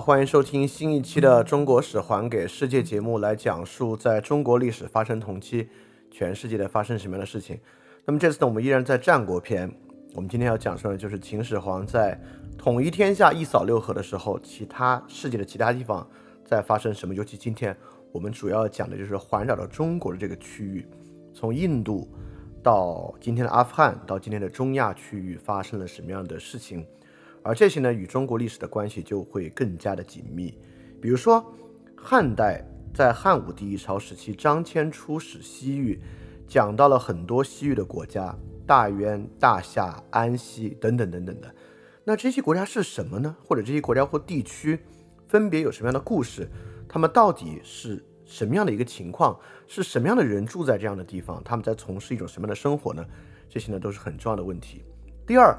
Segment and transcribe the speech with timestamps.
[0.00, 5.68] 欢迎收听新一期的《中国史还给世界》节目，来讲述在中国历史发生同期
[6.10, 7.58] 全世界的发生什么样的事情。
[8.04, 9.70] 那么这次呢，我们依然在战国篇。
[10.14, 12.18] 我们今天要讲述的就是秦始皇在
[12.56, 16.06] 统一天下、一扫六合的时候，其他世界的其他地方
[16.44, 17.14] 在发生什么。
[17.14, 17.76] 尤其今天
[18.12, 20.86] 我们主要讲的就是环绕着中国的这个区域，
[21.34, 22.08] 从印度
[22.62, 26.86] 到今天的阿富汗，到今天的中亚区域发生了什么样的事情。
[27.42, 30.58] 而这些呢，与中国历史的关系就会更加的紧密。
[31.00, 31.44] 比如说，
[31.96, 36.00] 汉代在汉武帝一朝时期，张骞出使西域，
[36.46, 38.36] 讲到了很多西域的国家，
[38.66, 41.54] 大渊、大夏、安息等等等等的。
[42.04, 43.36] 那这些国家是什么呢？
[43.44, 44.78] 或者这些国家或地区
[45.28, 46.48] 分别有什么样的故事？
[46.88, 49.38] 他们到底是什么样的一个情况？
[49.66, 51.42] 是什么样的人住在这样的地方？
[51.44, 53.04] 他们在从事一种什么样的生活呢？
[53.48, 54.82] 这些呢，都是很重要的问题。
[55.26, 55.56] 第二。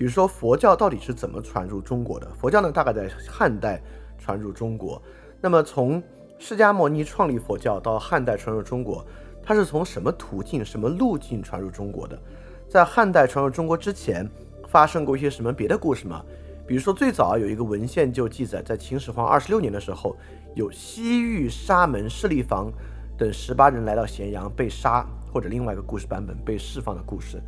[0.00, 2.26] 比如说佛教到底是怎么传入中国的？
[2.40, 3.78] 佛教呢，大概在汉代
[4.18, 5.00] 传入中国。
[5.42, 6.02] 那么从
[6.38, 9.04] 释迦牟尼创立佛教到汉代传入中国，
[9.42, 12.18] 它是从什么途径、什么路径传入中国的？
[12.66, 14.26] 在汉代传入中国之前，
[14.68, 16.24] 发生过一些什么别的故事吗？
[16.66, 20.16] 比如说最早有一个文献就记载，在秦始皇二十六年的时候，
[20.54, 22.72] 有西域沙门势力房
[23.18, 27.38] 等十八人来到咸阳被杀，或者另外一个故事版本被释放的故事。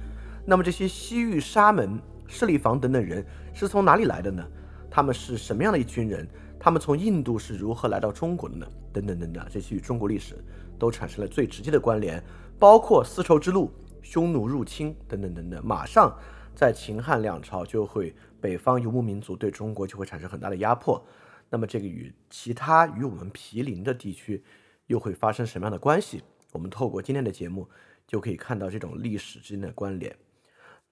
[0.45, 1.99] 那么这些西域沙门。
[2.32, 4.43] 势力房等等人是从哪里来的呢？
[4.91, 6.26] 他们是什么样的一群人？
[6.59, 8.66] 他们从印度是如何来到中国的呢？
[8.93, 10.37] 等等等等，这些与中国历史
[10.78, 12.22] 都产生了最直接的关联，
[12.59, 13.70] 包括丝绸之路、
[14.00, 15.65] 匈奴入侵等等等等。
[15.65, 16.16] 马上
[16.54, 21.04] 在秦汉两朝就会北方游牧民族对中国就会产生很大的压迫。
[21.50, 24.43] 那么这个与其他与我们毗邻的地区
[24.87, 26.22] 又会发生什么样的关系？
[26.53, 27.69] 我们透过今天的节目
[28.06, 30.14] 就可以看到这种历史之间的关联。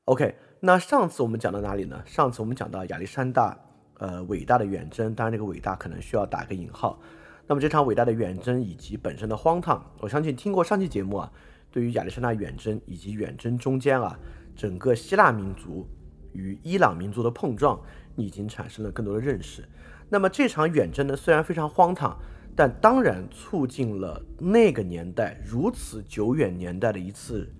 [0.07, 0.37] OK。
[0.63, 2.03] 那上次我们讲到哪里呢？
[2.05, 3.57] 上次我们讲到亚历山大，
[3.95, 7.01] 呃，伟大的远征，当然这个伟大可能需要打个引号。
[7.47, 11.33] 那么这场伟大的远征以及本身的荒唐，我相信听过上期节目啊，
[11.71, 14.19] 对于亚历山大远征以及远征中间啊，
[14.55, 15.89] 整个希腊民族
[16.35, 17.81] 与伊朗民族的碰撞，
[18.15, 19.67] 你已经产生了更多的认识。
[20.11, 22.21] 那么这场远征呢，虽然非常荒唐，
[22.55, 27.51] 但当然促进了那个年代如此久远年代的一次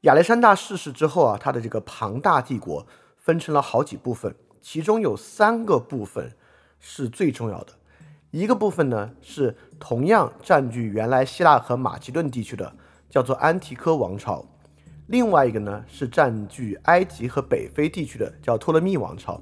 [0.03, 2.87] 亚历山大逝世之后啊，他的这个庞大帝国
[3.17, 6.31] 分成了好几部分，其中有三个部分。
[6.79, 7.73] 是最重要的
[8.31, 12.75] 一个部分呢，是同样占据原来希腊和马其顿地区的，
[13.09, 14.45] 叫做安提柯王朝；
[15.07, 19.41] 另外一个呢，是占据埃及和北非地区的，叫托勒密王朝，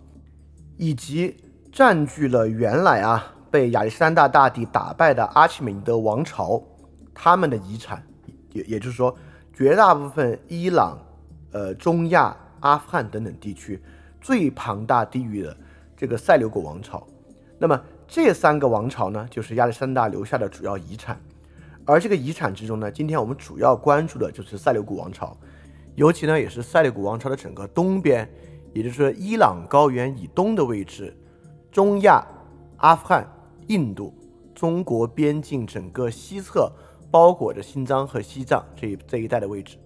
[0.78, 1.36] 以及
[1.72, 6.62] 占据了原来啊被亚历山大大帝打败的阿契美尼德王朝，
[7.14, 8.06] 他们的遗产，
[8.54, 9.18] 也也就是说，
[9.54, 11.00] 绝大部分伊朗、
[11.52, 13.82] 呃中亚、阿富汗等等地区
[14.22, 15.58] 最庞大地域的
[15.98, 17.06] 这个塞琉古王朝。
[17.58, 21.20] 那么这三个王朝呢，就是亚历山大留下的主要遗产，
[21.86, 25.38] 而这个遗产之中呢，今天我们主要关注的就是塞琉古王朝，
[25.96, 28.30] 尤其呢也是塞琉古王朝的整个东边，
[28.74, 31.16] 也就是说伊朗高原以东的位置，
[31.72, 32.22] 中亚、
[32.78, 33.26] 阿富汗、
[33.68, 34.14] 印度、
[34.54, 36.70] 中国边境整个西侧，
[37.10, 39.78] 包裹着新疆和西藏这一这一带的位置。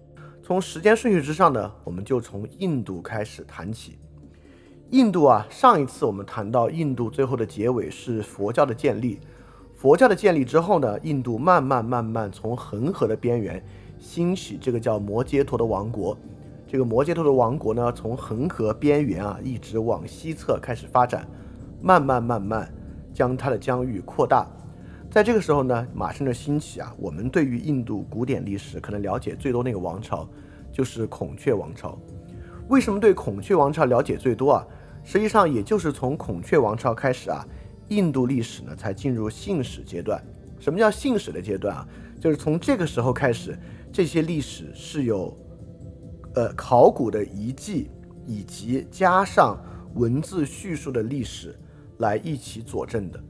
[0.42, 3.99] 从时间顺序之上呢，我们就从印度开始谈起。
[4.90, 9.20] 印度啊，上一次我们谈到印度最后的结尾是佛教的建立。
[9.72, 13.64] 佛教的建立之后呢，印度慢慢慢慢从恒河的边缘
[14.00, 16.18] 兴起这个叫摩揭陀的王国。
[16.66, 21.24] 这个摩揭陀的王国呢，从恒河边缘啊一直往西侧开始发展，
[21.80, 22.68] 慢慢慢慢
[23.14, 24.44] 将它的疆域扩大。
[25.08, 30.28] 在这个时候呢，马上就兴起啊，我们对于印度古典历史可能了解最多那个王朝
[30.72, 31.96] 就是孔雀王朝。
[32.66, 34.66] 为什么对孔雀王朝了解最多啊？
[35.12, 37.44] 实际上，也就是从孔雀王朝开始啊，
[37.88, 40.24] 印度历史呢才进入信史阶段。
[40.60, 41.84] 什么叫信史的阶段啊？
[42.20, 43.58] 就是从这个时候开始，
[43.92, 45.36] 这些历史是有，
[46.36, 47.90] 呃，考古的遗迹
[48.24, 49.60] 以及加上
[49.96, 51.58] 文字叙述的历史
[51.98, 53.20] 来一起佐证的。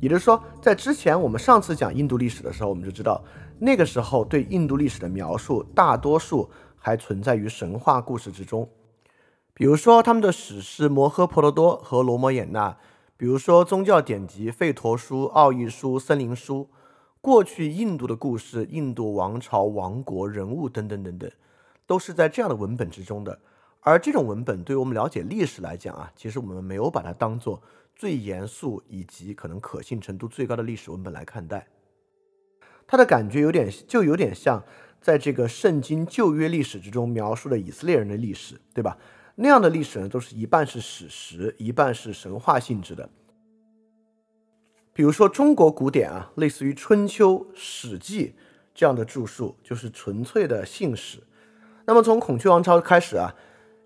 [0.00, 3.22] 也就是说，在之前我们上次讲印度历史的时候，我们就知道，
[3.58, 6.48] 那个时候对印度历史的描述大多数
[6.78, 8.66] 还存在于神话故事之中。
[9.58, 12.70] 比如说他们的史诗《摩诃婆罗多》和《罗摩衍那》，
[13.16, 16.68] 比如说宗教典籍《吠陀书》《奥义书》《森林书》，
[17.20, 21.28] 过去印度的故事、印度王朝、王国人物等等等等，
[21.88, 23.36] 都是在这样的文本之中的。
[23.80, 27.60] 而这种文本对于我们了解历史来讲啊，其实我们没有把它当做
[27.96, 31.66] 最严肃以及可能可信程度最高的历史文本来看待。
[32.86, 34.62] 它的感觉有点就有点像
[35.00, 38.96] 在这个圣经旧约历史之中描述的以色列人的历史，对吧？
[39.40, 43.08] 那样的历史呢，都是一半是史实，一半是神话性质的。
[44.92, 48.26] 比如说中国古典啊，类似于《春秋》《史记》
[48.74, 51.22] 这样的著述，就是纯粹的信史。
[51.86, 53.32] 那么从孔雀王朝开始啊，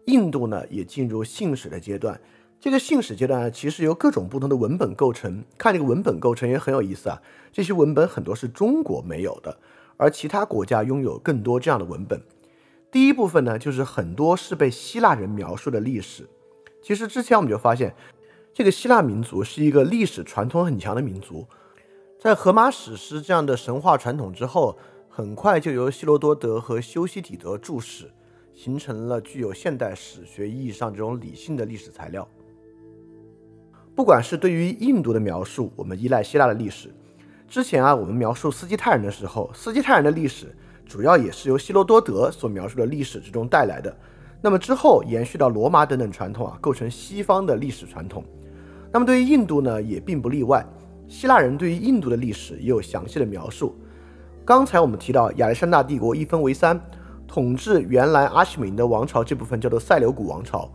[0.06, 2.18] 印度呢也进入信史的阶段。
[2.58, 5.44] 这个信史阶段呢，其实由各种不同的文本构成。
[5.58, 7.20] 看这个文本构成也很有意思啊，
[7.52, 9.58] 这些文本很多是中国没有的，
[9.98, 12.22] 而其他国家拥有更多这样的文本。
[12.92, 16.28] 第一部分呢，就是很多是被希腊人描述的历史。
[16.82, 17.94] 其实之前我们就发现，
[18.52, 21.46] 这个希腊民族是一个历史传统很强的民族。
[22.20, 24.76] 在荷马史诗这样的神话传统之后，
[25.08, 28.10] 很快就由希罗多德和修昔底德注史，
[28.52, 32.28] 形成了具有现代史学意义上这种理性的历史材料。
[33.94, 36.94] 不管是对于印度的描述，我们依赖希腊的历史。
[37.48, 40.54] 之前啊，我们描述斯基泰人的时候，斯基泰人的历史。
[40.92, 43.96] 主要也是由希罗多德所描述的历史之中带来的，
[44.42, 48.22] 那么之后延续到罗马等等传统啊，构成西方的历史传统。
[48.92, 50.62] 那么对于印度呢，也并不例外。
[51.08, 53.74] 希腊人对于印度的历史也有详细的描述。
[54.44, 56.78] 刚才我们提到亚历山大帝国一分为三，
[57.26, 60.70] 统治原来阿契美尼德王朝这部分叫做塞琉古王朝。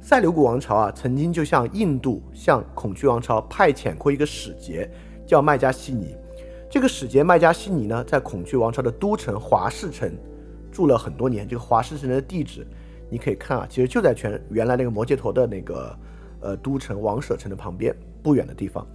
[0.00, 4.90] 塞琉古王朝啊，曾经就向印度、向孔雀王朝派遣过一个使节，
[5.24, 6.16] 叫麦加西尼。
[6.70, 10.08] 这个使节麦加西尼呢，在孔雀王朝的都城华氏城
[10.70, 11.46] 住了很多年。
[11.48, 12.64] 这个华氏城的地址，
[13.10, 15.98] 你可以看啊，其实就在全原来那个摩羯陀的那个
[16.40, 18.86] 呃都城王舍城的旁边不远的地方。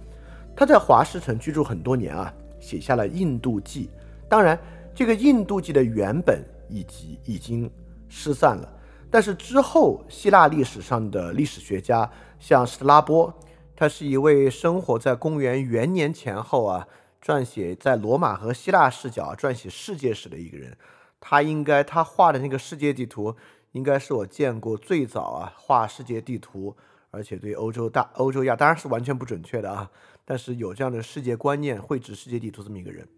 [0.56, 3.90] 他在华氏城居住很多年啊，写下了《印度记》。
[4.26, 4.58] 当然，
[4.94, 7.70] 这个《印度记》的原本以及已经
[8.08, 8.66] 失散了。
[9.10, 13.30] 但是之后，希腊历史上的历史学家像斯特拉波，
[13.76, 16.88] 他是一位生活在公元元年前后啊。
[17.26, 20.78] 撰写在罗马和希腊视角撰写世界史的一个人，
[21.18, 23.34] 他应该他画的那个世界地图，
[23.72, 26.76] 应该是我见过最早啊画世界地图，
[27.10, 29.90] 而且对欧洲大欧洲亚当然是完全不准确的啊，
[30.24, 33.08] 但是有这样的世界观念绘制世界地图这么一个人，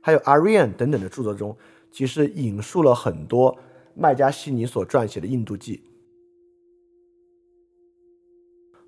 [0.00, 1.54] 还有 Arian 等等的著作中，
[1.92, 3.58] 其实引述了很多
[3.94, 5.82] 麦加西尼所撰写的《印度记》，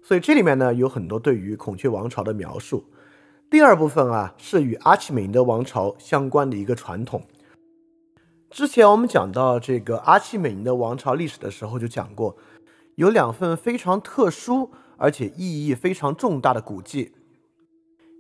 [0.07, 2.83] 所以这里面呢有很多对于孔雀王朝的描述。
[3.51, 7.23] 第二部分啊，是与阿契美尼德王朝相关的一个传统。
[8.51, 12.37] 之前我们讲到这个阿契美尼德王朝历史的时候，就讲过，
[12.97, 17.15] 有两份非常特殊而且意义非常重大的古迹。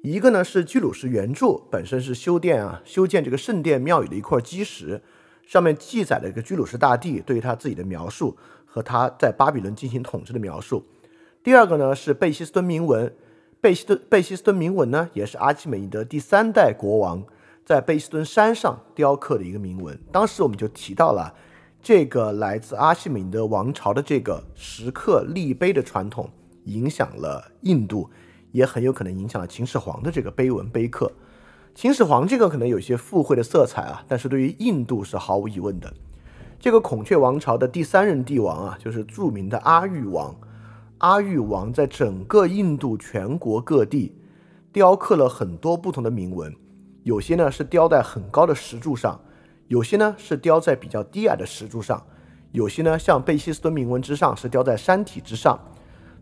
[0.03, 5.03] 一个呢是居鲁士原著，本身是修殿啊，修建这个圣殿庙宇的一块基石，
[5.47, 10.87] 上面记载了一个居鲁士大帝对于他自己的描述和他在巴比伦进行统治的描述。
[11.43, 13.15] 第二个呢是贝希斯敦铭文。
[13.61, 17.25] 贝希顿贝希斯顿铭文呢，也是阿契美尼德第三代国王
[17.65, 19.99] 在贝希顿山上雕刻的一个铭文。
[20.12, 21.35] 当时我们就提到了
[21.83, 26.31] 这个来自阿契美尼德王朝的这个石刻立碑的传统，
[26.67, 28.09] 影响了印度，
[28.53, 31.11] 也很有可能影响了秦始皇的这个碑文碑刻。
[31.75, 35.93] 秦始皇这个可能有些附会的色彩啊，但是对于印度是毫无疑问的。
[36.61, 40.33] 这个孔雀王朝的第三任帝王啊，就是著名的阿育王。
[40.99, 44.17] 阿育王在整个印度全国各地
[44.73, 46.52] 雕刻了很多不同的铭文，
[47.05, 49.21] 有些呢是雕在很高的石柱上，
[49.69, 52.05] 有些呢是雕在比较低矮的石柱上，
[52.50, 55.59] 有些呢像贝希斯敦铭文之上是雕在山体之上。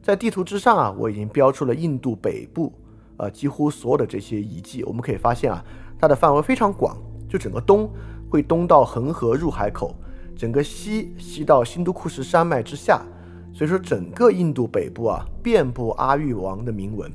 [0.03, 2.73] 在地图之上啊，我已经标出了印度北部。
[3.17, 5.65] 呃，几乎所有的这些遗迹，我们可以发现啊，
[5.99, 6.95] 它的范围非常广，
[7.27, 7.91] 就整个东
[8.31, 9.97] 会东到恒河入海口，
[10.37, 13.03] 整个西西到新都库什山脉之下，
[13.57, 17.11] 所以说整个印度北部啊，遍布阿育王的铭文。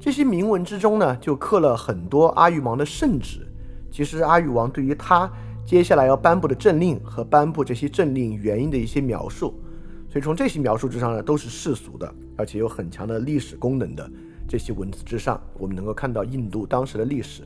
[0.00, 3.46] 这些铭文之中呢，就刻了很多阿育王的圣旨。
[3.90, 5.30] 其实阿育王对于他
[5.66, 9.60] 接下来要颁布的政令和颁布这些政令原因的一些描述，
[10.08, 14.10] 所以从这些描述之上呢，都是世俗的，而且有很强的历史功能的。
[14.48, 17.42] 这些文字之上，我们能够看到印度当时的历史。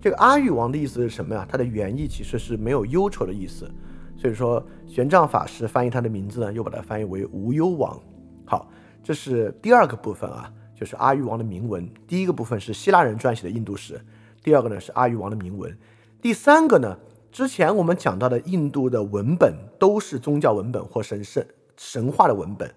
[0.00, 1.44] 这个阿育王的意思是什么呀？
[1.50, 3.68] 它的原意其实是没有忧愁的意思。
[4.18, 7.98] 所以说，玄奘法师翻译他的名字呢，又把它翻译为无忧王。
[8.44, 8.68] 好，
[9.02, 11.88] 这是第二个部分啊，就是阿育王的铭文。
[12.06, 14.00] 第一个部分是希腊人撰写的印度史，
[14.42, 15.78] 第二个呢是阿育王的铭文。
[16.20, 16.98] 第三个呢，
[17.30, 21.46] 之前我们讲到的印度的文本都是宗教文本或神圣
[21.76, 22.68] 神话的文本。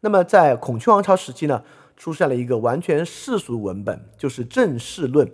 [0.00, 1.62] 那么在孔雀王朝时期呢？
[1.94, 5.28] 出现了一个完全世俗文本，就是《正式论》。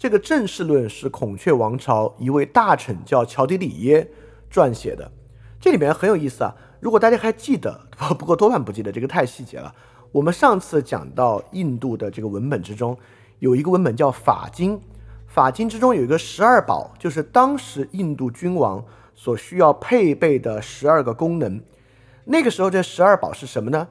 [0.00, 4.10] 这个《正式论》是孔雀王朝一位大臣叫乔迪里耶
[4.50, 5.12] 撰写的。
[5.60, 6.56] 这里面很有意思啊！
[6.80, 7.78] 如果大家还记得，
[8.18, 9.74] 不过多半不记得，这个太细节了。
[10.10, 12.96] 我们上次讲到印度的这个文本之中，
[13.40, 14.72] 有一个文本叫《法经》，
[15.26, 18.82] 《法经》之中有一个十二宝，就是当时印度君王
[19.14, 21.60] 所需要配备的十二个功能。
[22.24, 23.86] 那个时候这十二宝是什么呢？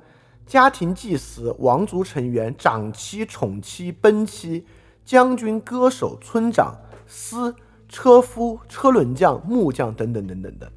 [0.47, 4.65] 家庭祭祀、王族成员、长妻、宠妻、奔妻、
[5.09, 7.55] 将军、歌手、村长、司、
[7.87, 10.71] 车夫、车轮匠、木匠等等等等的，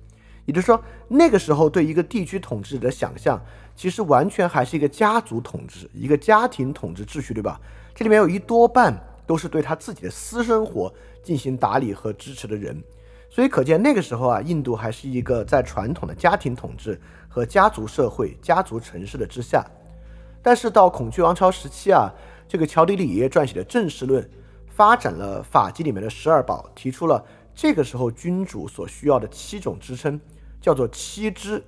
[0.46, 3.38] 也就是说，那个时候对一个地区统治者的想象，
[3.76, 7.60] 其实完全还是一个家族统治、一个家庭统治秩序，对吧？
[7.94, 10.90] 这里面有一多半都是对他自己的私生活
[11.22, 12.82] 进行打理和支持的人，
[13.28, 16.98] 所以可见那个时候啊，印度还是一个在传统的家庭统治。
[17.28, 19.62] 和家族社会、家族城市的之下，
[20.42, 22.12] 但是到孔雀王朝时期啊，
[22.52, 24.22] 这个乔迪里耶撰写的《正式论》
[24.66, 30.20] 发展了法纪里面的十二宝，提出了这个时候君主所需要的七种支撑，
[30.60, 31.64] 叫做七支。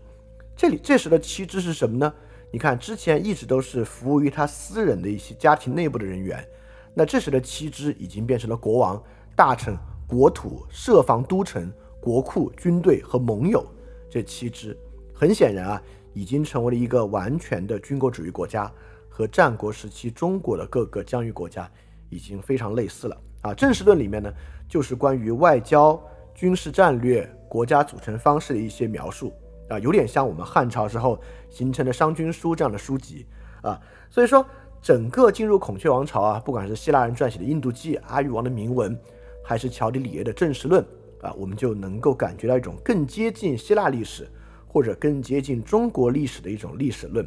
[0.54, 2.12] 这里这时的七支是什么呢？
[2.52, 6.46] 你看，之前一直都是服务于他私人的一些家庭内部的人员，
[6.92, 9.02] 那这时的七支已经变成了国王、
[9.34, 9.74] 大臣、
[10.06, 13.64] 国土、设防都城、国库、军队和盟友
[14.10, 14.76] 这七支。
[15.14, 18.70] 很显然啊，已经成为了一个完全的军国主义国家，
[19.16, 21.71] 和战国时期中国的各个疆域国家
[22.11, 23.54] 已经非常类似了啊。
[23.54, 24.33] 正式论里面呢，
[24.68, 26.02] 就是关于外交、
[26.35, 29.33] 军事战略、国家组成方式的一些描述
[29.68, 33.25] 啊，有点像我们汉朝之后形成的商君书这样的书籍
[33.62, 33.80] 啊。
[34.11, 34.44] 所以说，
[34.83, 38.99] 整个进入孔雀王朝啊，不管是希腊人撰写的《印度记》、阿育王的铭文，
[39.44, 40.85] 还是乔迪里耶的正式论
[41.23, 44.28] 啊，我们就能够感觉到一种更接近希腊历史。
[44.66, 47.25] 或者更接近中国历史的一种历史论。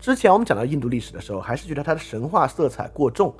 [0.00, 3.34] 之前我们讲到印度历史的时候，还是觉得它的神话色彩过重。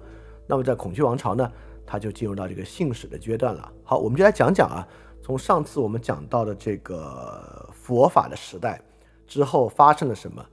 [0.47, 1.51] 那么在孔雀王朝呢，
[1.87, 3.73] 它就进入到这个信史的阶段了。
[3.83, 4.87] 好，我们就来讲讲啊，
[5.23, 8.79] 从上次我们讲到的这个佛法的时代
[9.27, 10.45] 之后发生了什么。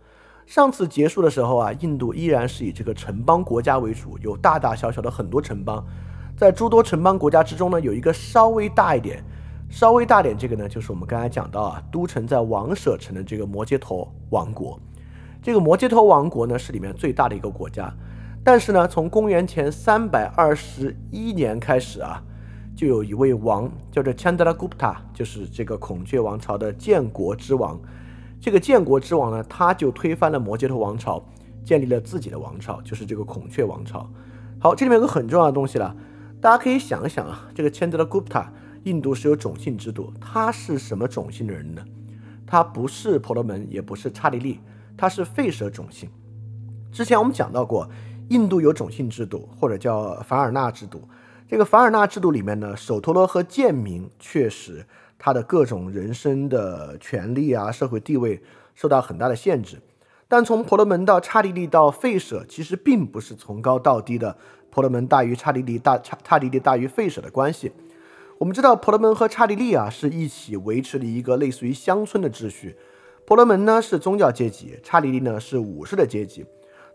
[0.45, 5.85] 上次结束的时候啊，印度依然是以这个城邦国家为主，有大大小小的很多城邦。
[6.37, 9.21] 在诸多城邦国家之中呢，有一个稍微大一点。
[9.69, 14.79] 稍微大点，这个呢，就是我们刚才讲到啊，都城在王舍城的这个摩羯陀王国。
[15.41, 17.94] 这个摩羯陀王国呢，是里面最大的一个国家。
[18.44, 22.24] 但是呢，从公元前三百二十一年开始啊，
[22.75, 27.79] 就有一位王叫做 Chandragupta，就是这个孔雀王朝的建国之王。
[28.39, 31.24] 这个建国之王呢，他就推翻了摩羯陀王朝，
[31.63, 34.10] 建立了自己的王朝，就是这个孔雀王朝。
[34.60, 35.96] 好，这里面有个很重要的东西了，
[36.39, 38.48] 大家可以想一想啊，这个 Chandragupta。
[38.84, 41.84] 印度是有种姓制度，他是什么种姓的人呢？
[42.46, 44.62] 他不是婆罗门，也不是刹帝利，
[44.98, 46.10] 他是吠舍种姓。
[46.92, 47.88] 之前我们讲到过，
[48.30, 51.08] 印度有种姓制度，或者叫凡尔纳制度。
[51.48, 54.86] 这个凡尔纳制度里面呢，首陀罗和贱民确实
[55.18, 58.42] 他的各种人生的权利啊、社会地位
[58.75, 59.77] 受到很大的限制。
[60.27, 64.36] 但从婆罗门到刹帝利到吠舍，其实并不是从高到低的
[64.70, 67.72] 婆罗门大于刹帝利大刹刹帝利大于吠舍的关系。
[68.39, 72.75] 我们知道婆罗门和刹帝利啊是一起维持了一个类似于乡村的秩序。
[73.27, 76.46] 婆罗门呢是宗教阶级，刹帝利呢是武士的阶级。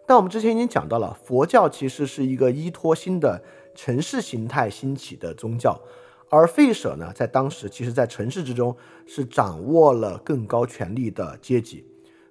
[0.07, 3.39] 但我们之前已经讲到了，佛教其实是一个依托新的
[3.75, 5.79] 城市形态兴起的宗教。
[6.31, 8.75] 而吠舍呢，在当时其实，在城市之中
[9.05, 11.85] 是掌握了更高权力的阶级。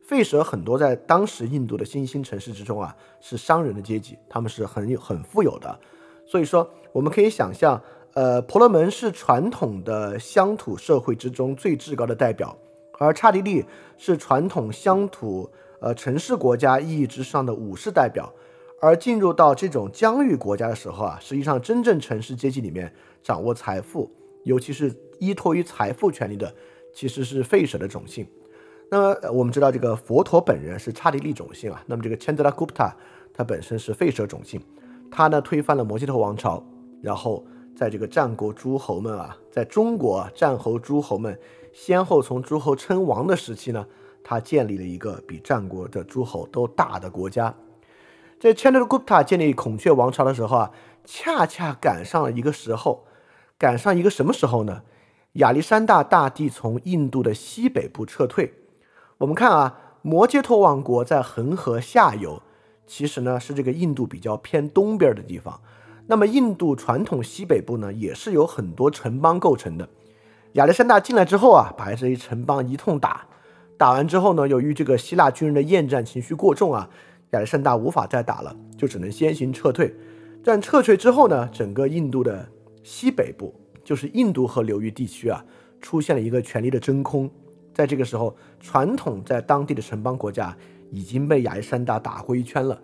[0.10, 5.80] 吠舍很多在当时印度的新兴城市之中啊，是商人的阶级，他们是很有很富有的。
[6.26, 7.80] 所以说，我们可以想象，
[8.16, 12.58] 呃，婆罗门是传统的乡土社会之中最至高的代表，
[13.06, 13.66] 而刹帝利
[13.98, 18.32] 是传统乡土呃城市国家意义之上的武士代表。
[18.80, 22.92] 而进入到这种疆域国家的时候啊，实际上真正城市阶级里面
[23.22, 24.10] 掌握财富，
[24.44, 26.52] 尤其是依托于财富权利的，
[26.92, 28.28] 其实是吠舍的种姓。
[28.90, 32.92] 那么我们知道这个佛陀本人是刹帝利种姓啊，那么这个 Chandragupta
[33.32, 34.60] 他本身是吠舍种姓，
[35.12, 36.64] 他呢推翻了摩揭陀王朝，
[37.04, 41.40] 然后在这个战国诸侯们啊，在中国战侯诸侯们
[41.74, 43.86] 先后从诸侯称王的时期呢，
[44.24, 47.54] 他建立了一个比战国的诸侯都大的国家。
[48.40, 50.72] 在 Chandragupta 建立孔雀王朝的时候啊，
[51.06, 53.06] 恰恰赶上了一个时候，
[53.58, 54.82] 赶上一个什么时候呢？
[55.34, 58.54] 亚历山大大帝从印度的西北部撤退。
[59.20, 62.42] 我们看啊，摩揭陀王国在恒河下游，
[62.86, 65.62] 其实呢是这个印度比较偏东边的地方。
[66.08, 69.88] 那么印度传统西北部呢，也是由很多城邦构成的。
[70.54, 73.26] 亚历山大进来之后啊，把这些城邦一通打，
[73.78, 76.90] 打完之后呢，由于这个希腊军人的厌战情绪过重啊。
[77.32, 79.96] 亚历山大无法再打了，就只能先行撤退。
[80.44, 82.46] 但撤退之后呢，整个印度的
[82.84, 85.42] 西北部，就是印度河流域地区啊，
[85.80, 87.32] 出现了一个权力的真空。
[87.74, 90.54] 在这个时候，传统在当地的城邦国家
[90.90, 92.78] 已经被亚历山大打过一圈了。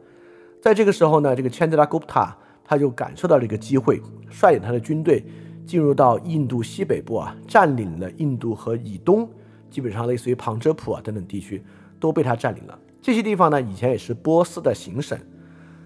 [0.61, 2.31] 在这个时候呢，这个 Chandragupta
[2.63, 5.25] 他就感受到了一个机会，率领他的军队
[5.67, 9.29] 进入到印度西北部啊，占领了印度河以东，
[9.69, 11.61] 基本上类似于旁遮普啊等等地区
[11.99, 12.79] 都被他占领了。
[13.01, 15.19] 这些地方呢，以前也是波斯的行省，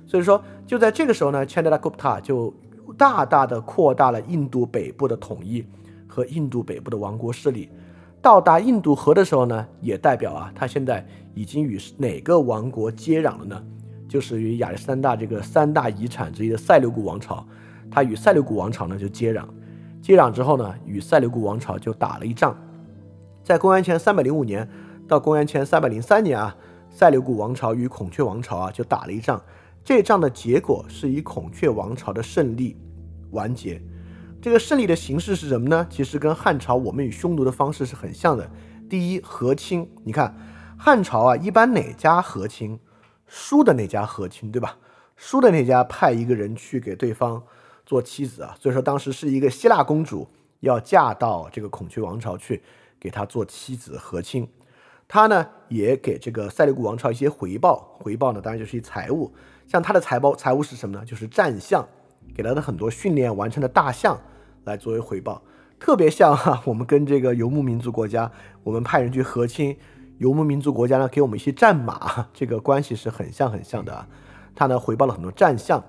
[0.05, 2.53] 所以说就在这个时候呢，Chandragupta 就
[2.95, 5.65] 大大的扩大了印度北部的统一
[6.07, 7.67] 和印度北部的王国势力。
[8.21, 13.63] 到达印度河的时候呢，也代表啊，他现在已经与哪个王国接壤了呢？
[14.07, 17.43] 就是与亚历山大这个三大遗产之一的塞琉古王朝，
[17.89, 19.43] 他与塞琉古王朝呢就接壤。
[20.01, 22.57] 接壤之后呢，与塞琉古王朝就打了一仗，
[23.43, 24.67] 在公元前三百零五年
[25.07, 26.55] 到公元前三百零三年啊。
[26.93, 29.41] 塞琉古王朝与孔雀王朝啊，就打了一仗。
[29.81, 32.75] 这仗的结果是以孔雀王朝的胜利
[33.31, 33.81] 完结。
[34.41, 35.87] 这个胜利的形式是什么呢？
[35.89, 38.51] 其实跟汉朝我们与匈奴的方式是很像的。
[38.89, 39.89] 第一，和亲。
[40.03, 40.35] 你看
[40.77, 42.77] 汉朝啊，一般哪家和亲，
[43.25, 44.77] 输的那家和亲，对吧？
[45.15, 47.41] 输的那家派一个人去给对方
[47.91, 48.55] 做妻子啊。
[48.57, 50.25] 所以说当时是一个希腊公主
[50.61, 52.61] 要嫁到这个孔雀王朝去，
[52.97, 54.47] 给他做妻子和亲。
[55.09, 59.33] 他呢也给这个塞利古王朝一些回报，回报呢当然就是一财物，
[59.67, 61.03] 像他的财包财物是什么呢？
[61.03, 61.85] 就是战象，
[62.33, 64.17] 给了他很多训练完成的大象
[64.63, 65.41] 来作为回报，
[65.77, 68.31] 特别像哈我们跟这个游牧民族国家，
[68.63, 69.77] 我们派人去和亲，
[70.19, 74.07] 游牧民族国家呢给我们一些战马，这个关系是很像很像的啊。
[74.55, 75.83] 他呢回报了很多战象，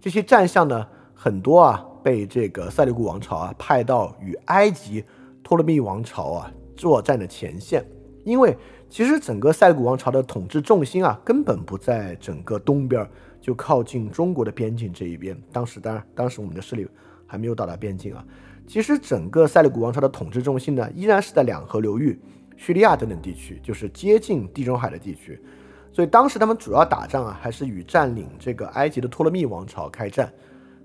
[0.00, 0.88] 这些战象呢
[1.24, 5.02] 很多啊被这个塞利古王朝啊派到与埃及
[5.42, 7.82] 托勒密王朝啊作战的前线。
[8.24, 8.54] 因为
[8.90, 13.08] 其实整个塞利古王朝的统治重心啊，根本不在整个东边，
[13.40, 15.34] 就靠近中国的边境这一边。
[15.50, 16.86] 当时当然，当时我们的势力
[17.26, 18.22] 还没有到达边境啊。
[18.66, 22.20] 其实整个塞利古王朝的统治重心呢，依然是在两河流域、
[22.54, 25.42] 叙利亚等等地区，就是接近地中海的地区。
[25.90, 30.30] 所以当时他们主要打仗啊，还是与占领这个埃及的托勒密王朝开战。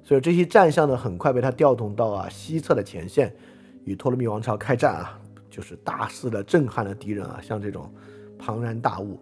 [0.09, 3.31] 所以这些战象呢，很快被他调动到啊西侧的前线，
[3.83, 5.19] 与托勒密王朝开战啊。
[5.51, 7.87] 就是大肆的震撼了敌人啊，像这种
[8.39, 9.19] 庞然大物。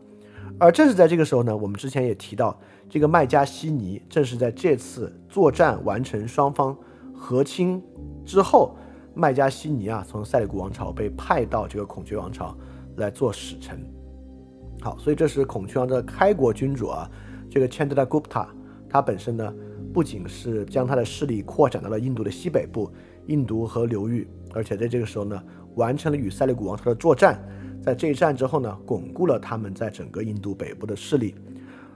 [0.58, 2.58] 而正是在这个时候呢，我们之前也提到，
[2.90, 6.74] 这个麦加西尼正是在这次作战完成、双方
[7.14, 7.84] 和亲
[8.26, 8.78] 之后，
[9.14, 12.58] 麦加西尼啊从塞里古王朝被派到这个孔雀王朝
[12.96, 13.78] 来做使臣。
[14.80, 17.12] 好，所以这是孔雀王的开国君主啊，
[17.50, 18.48] 这个 Chandragupta，
[18.90, 19.54] 他本身呢
[19.98, 22.92] 不仅是将他的势力扩展到了印度的西北部、
[23.26, 25.44] 印度河流域，而且在这个时候呢。
[25.74, 27.40] 完成了与塞利古王朝的作战，
[27.84, 31.34] 在这一战之后呢，巩固了他们在整个印度北部的势力。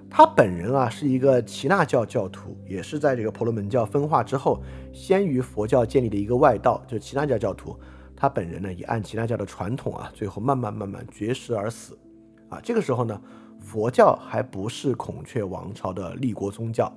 [0.10, 7.80] 他本人啊是一个耆那教教徒，也是在这个婆罗门教分化之后，先于佛教建立的一个外道，就是耆那教教徒。
[8.16, 11.96] 他本人呢也按耆那教的传统啊，最后慢慢慢慢绝食而死。
[12.50, 13.22] 啊，这个时候呢，
[13.60, 16.92] 佛教还不是孔雀王朝的立国宗教。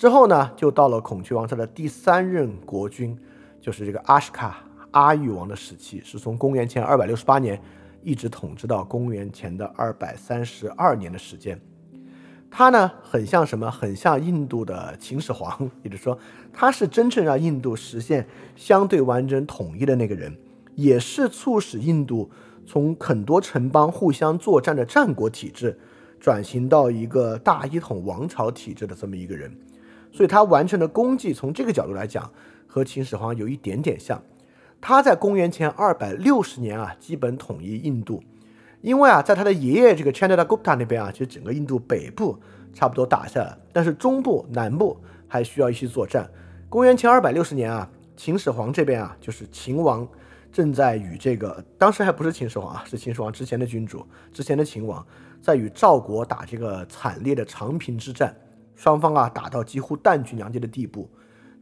[0.00, 3.14] 之后呢，就到了孔雀王朝的第三任国君，
[3.60, 4.64] 就是这个阿什卡。
[4.92, 7.60] 阿育王的时期是从公元前二百六十八年
[8.02, 11.60] 一直统治到公元前的二百三十二年的时间。
[12.50, 13.70] 他呢很像什么？
[13.70, 16.18] 很像印度的秦始皇，也就是说，
[16.50, 20.34] 他是真正让印度实现相对完整统一的那个人，
[20.76, 22.30] 也是促使印度
[22.66, 25.78] 从很多城邦互相作战的战国体制，
[26.18, 29.54] 转型到一个大一统王朝体制的这么一个人。
[30.12, 32.30] 所以他完成的功绩，从这个角度来讲，
[32.66, 34.22] 和秦始皇有一点点像。
[34.80, 38.22] 他在公元前二百六十年啊，基本统一印度。
[38.80, 42.38] 因为啊，在他的爷爷这个 Chandragupta 那边啊，其实整个印度北部
[42.72, 46.26] 差不多打下来，但是中部、南部还需要一些作战。
[46.70, 50.08] 公元前二百六十年啊，秦始皇这边啊，就是秦王
[50.50, 55.06] 正在与这个当时还不是秦始皇啊，是秦始皇之前的君主，之前的秦王
[55.42, 58.34] 在与赵国打这个惨烈的长平之战，
[58.80, 61.06] 双方啊打到几乎弹尽粮绝的地步。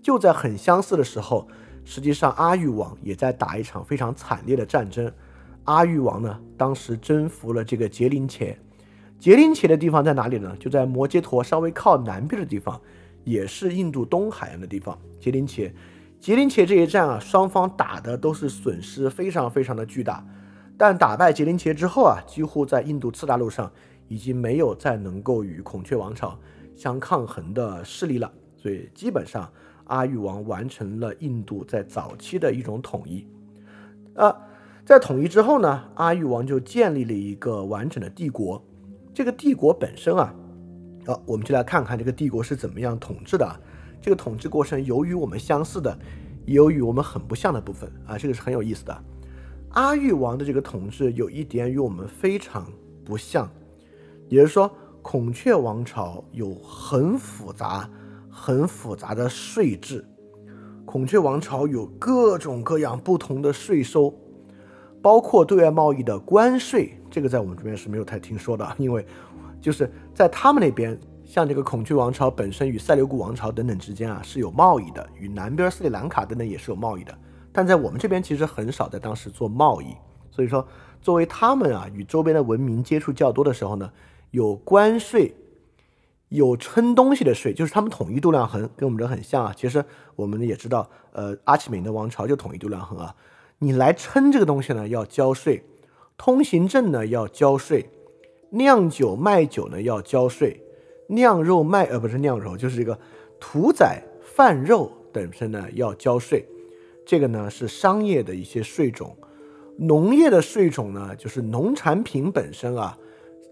[0.00, 1.48] 就在很相似的时候，
[1.84, 5.12] 实际上阿育王也在打一场非常惨烈的战争。
[5.64, 8.56] 阿育王呢，当时征服了这个杰林且，
[9.18, 10.56] 杰林且的地方在哪里呢？
[10.60, 12.80] 就在摩揭陀稍微靠南边的地方，
[13.24, 14.96] 也是印度东海岸的地方。
[15.18, 15.74] 杰林且，
[16.20, 20.24] 杰林且这一战啊，双方打的都是损失非常非常的巨大。
[20.76, 23.72] 但打败杰林且之后啊，几乎在印度次大陆上
[24.06, 26.38] 已经没有再能够与孔雀王朝
[26.78, 28.32] 相抗衡的势力了。
[28.56, 29.52] 所以基本上，
[29.84, 33.26] 阿育王完成了印度在早期的一种统一。
[34.14, 34.34] 啊。
[34.84, 38.64] 在统一之后呢，阿育王就建立了一个完整的帝国。
[39.12, 40.34] 这个帝国本身啊，
[41.04, 43.60] 好，我们就来看看这个帝国是怎么样统治的。
[44.00, 45.94] 这个统治过程有与我们相似的，
[46.46, 49.04] 也有与我们很不像的部分啊，这个是很有意思的。
[49.72, 52.66] 阿育王的这个统治有一点与我们非常
[53.04, 53.46] 不像，
[54.30, 54.74] 也就是说，
[55.10, 57.88] 孔雀王朝有很复杂、
[58.28, 60.06] 很复杂的税制。
[60.84, 64.14] 孔雀王朝有各种各样不同的税收。
[65.00, 69.06] 包括对外贸易的关税，这个在我们这边是没有太听说的，因为
[69.62, 77.18] 就是在他们那边，像这个孔雀王朝本身与塞琉古王朝等等之间啊是有贸易的，与南边斯里兰卡等等也是有贸易的，
[77.50, 79.94] 但在我们这边其实很少在当时做贸易，
[80.30, 80.68] 所以说
[81.00, 83.90] 作为他们啊与周边的文明接触较多的时候呢，
[84.30, 85.34] 有关税，
[86.28, 89.54] 有称东西的税，就是他们统一度量衡，跟我们这很像啊。
[89.56, 89.84] 其实
[90.16, 93.14] 我们也知道，呃，阿契美尼王朝就统一度量衡啊。
[93.58, 95.62] 你来称这个东西呢，要交税；
[96.16, 97.86] 通行证呢要交税；
[98.50, 100.60] 酿酒卖酒呢要交税；
[101.08, 102.98] 酿肉卖呃不是酿肉，就是这个
[103.40, 106.44] 屠宰贩肉本身呢要交税。
[107.06, 109.16] 这个呢是商业的一些税种，
[109.78, 112.96] 农业的税种呢就是农产品本身啊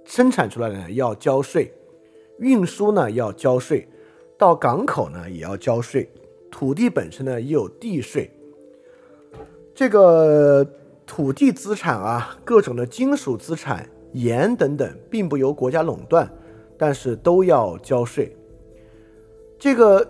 [0.07, 1.71] 生产出来呢要交税，
[2.39, 3.87] 运输呢要交税，
[4.39, 6.09] 到港口呢也要交税，
[6.51, 8.31] 土地本身呢也有地税。
[9.75, 10.65] 这个
[11.05, 16.27] 土地资产啊，各种的金属资产、盐等等，并不由国家垄断，
[16.79, 18.35] 但是都要交税。
[19.59, 20.07] 这个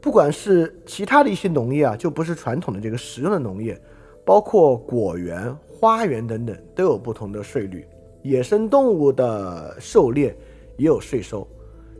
[0.00, 3.78] 不管是其他的一些农业啊，就不是传统的这个食用的农业，
[4.24, 7.84] 包括果园、花园等等，都有不同的税率。
[8.22, 10.36] 野生动物的狩猎
[10.76, 11.46] 也有税收，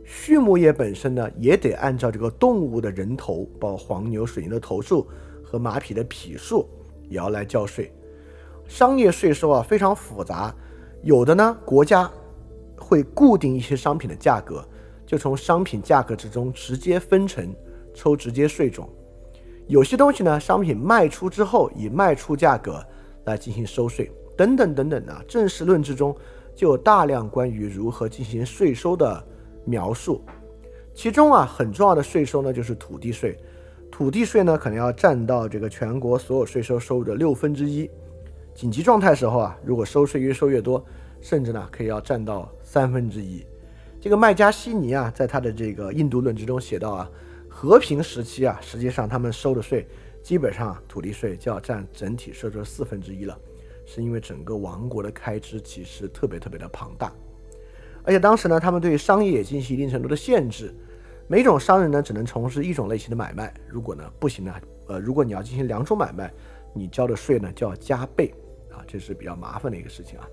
[0.05, 5.07] 畜牧业本身呢，也得按照这个动物的人头，包括黄牛、水牛的头数
[5.43, 6.67] 和马匹的匹数。
[7.09, 7.93] 也要来交税，
[8.65, 10.55] 商业税收啊非常复杂，
[11.03, 12.09] 有的呢国家
[12.75, 14.65] 会固定一些商品的价格，
[15.05, 17.53] 就从商品价格之中直接分成
[17.93, 18.87] 抽直接税种；
[19.67, 22.83] 有些东西呢商品卖出之后以卖出价格
[23.25, 26.15] 来进行收税，等等等等的正式论之中
[26.55, 29.23] 就有大量关于如何进行税收的
[29.65, 30.21] 描述，
[30.93, 33.37] 其中啊很重要的税收呢就是土地税。
[33.91, 37.87] 土地税呢，可能要占到这个全国所有税收收入的六分之一。
[38.55, 40.83] 紧急状态时候啊，如果收税越收越多，
[41.21, 43.45] 甚至呢可以要占到三分之一。
[44.01, 47.09] 这个麦加锡尼啊，在他的这个印度论之中写到啊，
[47.47, 49.87] 和平时期啊，实际上他们收的税
[50.23, 53.37] 基本上土地税就要占整体收入的四分之一了，
[53.93, 57.13] 是因为整个王国的开支其实特别特别的庞大，
[58.03, 60.73] 而且当时呢，他们对商业也进行一定程度的限制。
[61.27, 63.53] 每种商人呢，只能从事一种类型的买卖。
[63.69, 64.55] 如果呢不行呢，
[64.87, 66.33] 呃，如果你要进行两种买卖，
[66.73, 68.33] 你交的税呢就要加倍
[68.71, 70.27] 啊，这是比较麻烦的一个事情啊。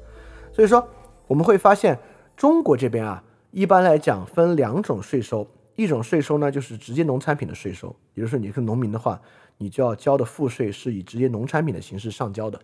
[0.50, 0.88] 所以说，
[1.26, 1.98] 我们会发现
[2.34, 5.46] 中国这边啊，一般来讲分两种税收，
[5.76, 9.20] 一种税收呢就是直接农产品的税收，也就是说你是农民的话，
[9.58, 12.58] 你就要交的赋税是以直接农产品的形式上交的。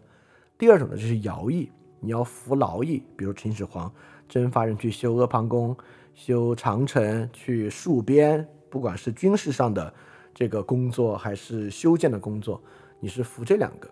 [0.59, 3.93] 第二种呢就是徭役，你要服劳役，比如秦始皇
[4.29, 5.77] 征发人去修阿房宫。
[6.15, 9.93] 修长城、去戍边，不管是军事上的
[10.33, 12.59] 这个工作，还是修建的工作，
[13.01, 13.87] 你是服这两个。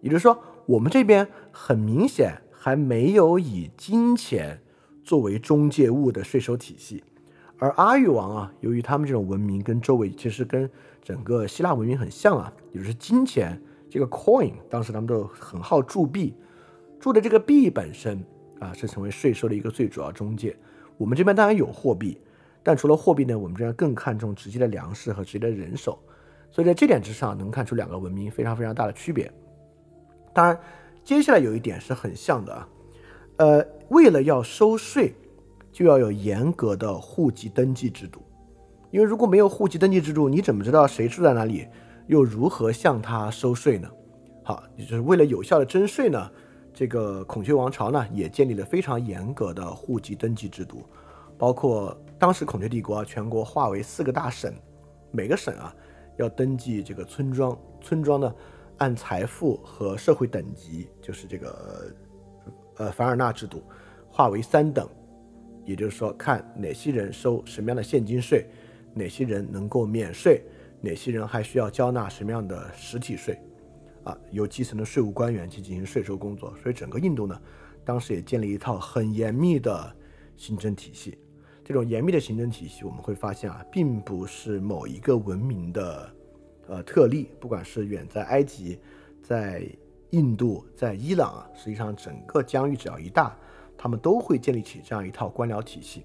[0.00, 4.60] 也就是说，我们这边很明显还没有以金钱
[5.04, 7.04] 作为中介物的税收体系，
[7.60, 10.68] 而阿育王啊，由于他们这种文明跟周围其实跟
[11.00, 16.34] 整个希腊文明很像啊，也就是金钱这个 coin，当时他们都很好铸币，
[17.00, 18.24] 铸的这个币本身
[18.60, 20.56] 啊是成为税收的一个最主要中介。
[20.96, 22.20] 我们这边当然有货币，
[22.62, 25.98] 但除了货币呢，我们这边更看重直接的粮食和直接的人手，
[26.50, 29.30] 所以在这点之上能看出两个文明非常非常大的区别。
[30.32, 30.58] 当然，
[31.04, 32.68] 接下来有一点是很像的啊，
[33.36, 35.14] 呃，为了要收税。
[35.70, 38.20] 就要有严格的户籍登记制度，
[38.90, 41.68] 因为如果没有户籍登记制度，你怎么知道谁住在哪里，
[42.08, 43.88] 又如何向他收税呢？
[44.42, 46.30] 好，也就是为了有效的征税呢，
[46.74, 50.84] 这个孔雀王朝呢也建立了非常严格的户籍登记制度，
[51.36, 54.52] 包括当时孔雀帝国啊，全国划为四个大省，
[55.12, 55.74] 每个省啊
[56.16, 58.34] 要登记这个村庄，村庄呢
[58.78, 61.94] 按财富和社会等级，就是这个
[62.78, 63.62] 呃凡尔纳制度，
[64.10, 64.88] 划为三等。
[65.64, 68.46] 也就是说，看哪些人收什么样的现金税，
[68.94, 70.42] 哪些人能够免税，
[70.80, 73.40] 哪些人还需要交纳什么样的实体税，
[74.04, 76.54] 啊，由基层的税务官员去进行税收工作。
[76.62, 77.40] 所以整个印度呢，
[77.84, 79.94] 当时也建立一套很严密的
[80.36, 81.18] 行政体系。
[81.64, 86.10] 这种严密的行政体系，我们会发现啊，并不是某一个文明的
[86.66, 88.78] 呃特例，不管是远在埃及，
[89.22, 89.68] 在
[90.10, 93.36] 印度，在伊朗啊，实际上整个疆域只要一大。
[93.80, 96.04] 他们都会建立起这样一套官僚体系，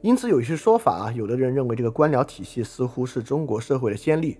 [0.00, 4.38] 因此有一些说法啊，有的人认为这个官僚体系似乎是中国社会的先例，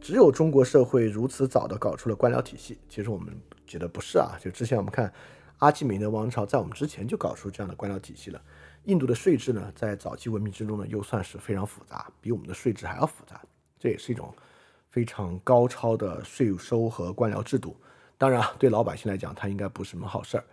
[0.00, 2.78] 只有中国社会如此早的搞出了官僚体系。
[2.88, 3.34] 其实我们
[3.66, 5.12] 觉得不是啊，就之前我们看
[5.58, 8.40] 阿基米德王朝在我们之前就搞出这样的官僚体系了。
[8.84, 13.40] 印度的税制呢，在早期文明之中呢，又算是非常复杂，比我们的税制还要复杂。
[13.78, 14.32] 这也是一种
[14.90, 17.76] 非常高超的税收和官僚制度。
[18.16, 20.44] 当然啊，对老百姓来讲，它应该不是什么好事儿。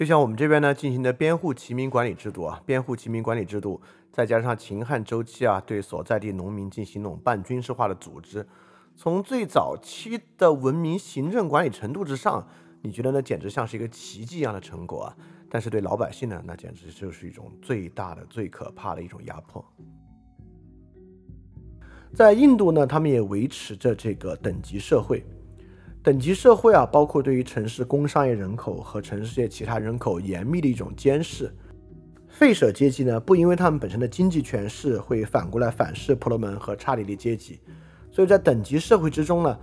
[0.00, 3.78] 就像我们这边呢进行的编户齐民管理制度啊，编户齐民管理制度，
[4.10, 8.48] 再加上秦汉周期啊，对所在地农民进行那种半军事化的组织，
[8.96, 12.48] 从最早期的文明行政管理程度之上，
[12.80, 15.16] 你觉得那简直像是一个奇迹一样的成果啊！
[15.50, 19.62] 但是对老百姓呢，那简直就是一种最大的、最可怕的一种压迫。
[22.14, 25.22] 在印度呢，他们也维持着这个等级社会。
[26.02, 31.54] 等级社会啊，包括对于城市工商业人口和城市界其他人口严密的一种监视。
[32.26, 37.60] 费舍阶级呢，不因为他们本身的经济权势会反过来反噬婆罗门和刹帝利阶级，
[38.10, 39.58] 所以在等级社会之中呢，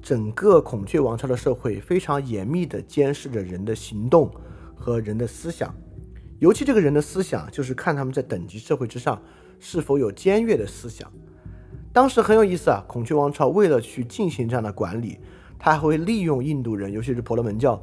[0.00, 4.28] 整个孔雀王朝的社会非常严密地监视着人的行动
[4.74, 5.72] 和人的思想，
[6.40, 9.22] 尤其这个人的思想，就是看他们在等级社会之上
[9.60, 11.08] 是否有僭越的思想。
[11.92, 15.20] 当时很有意思啊，孔雀王朝为了去进行这样的管理。
[15.64, 17.80] 他还会利用印度人，尤其是婆罗门教，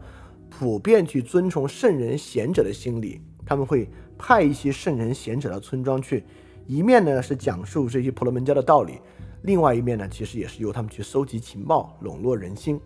[0.50, 3.22] 普遍去尊崇圣人贤者的心理。
[3.46, 6.26] 他们会派一些圣人贤者到村庄去，
[6.68, 9.00] 一面呢是讲述这些婆罗门教的道理，
[9.44, 12.78] 另外一面呢其实也是由他们去搜集情报，笼络人心。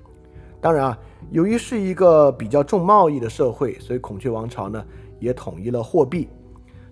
[0.62, 1.00] 当然啊，
[1.32, 4.86] 由于是一个比较重贸易的社会，所以孔雀王朝呢
[5.20, 6.30] 也统一了货币。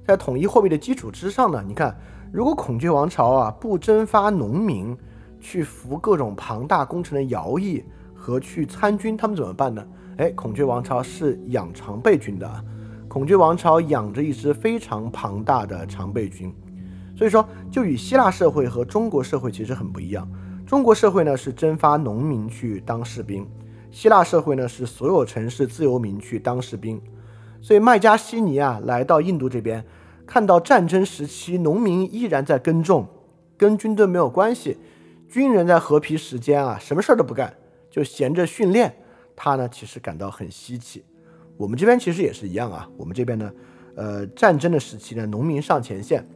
[0.07, 1.95] 在统一货币的基础之上呢，你看，
[2.33, 4.97] 如果孔雀王朝啊不征发农民，
[5.41, 9.85] 去服各种庞大工程的徭役和去参军，他们怎么办呢？
[10.17, 12.63] 哎，孔雀王朝是养常备军的，
[13.07, 16.53] 孔雀王朝养着一支非常庞大的常备军，
[17.15, 20.29] 所以说就与希腊社会和中国社会其实很不一样。
[20.65, 23.47] 中国社会呢是征发农民去当士兵，
[23.89, 27.01] 希腊社会呢是所有城市自由民去当士兵。
[27.61, 29.83] 所以麦加西尼啊来到印度这边，
[30.25, 33.07] 看到战争时期农民依然在耕种，
[33.57, 34.77] 跟军队没有关系。
[35.31, 37.55] 军人在和皮时间啊，什么事儿都不干，
[37.89, 38.93] 就闲着训练。
[39.33, 41.05] 他呢，其实感到很稀奇。
[41.55, 42.85] 我们这边其实也是一样啊。
[42.97, 43.49] 我们这边呢，
[43.95, 46.27] 呃，战争的时期呢，农民上前线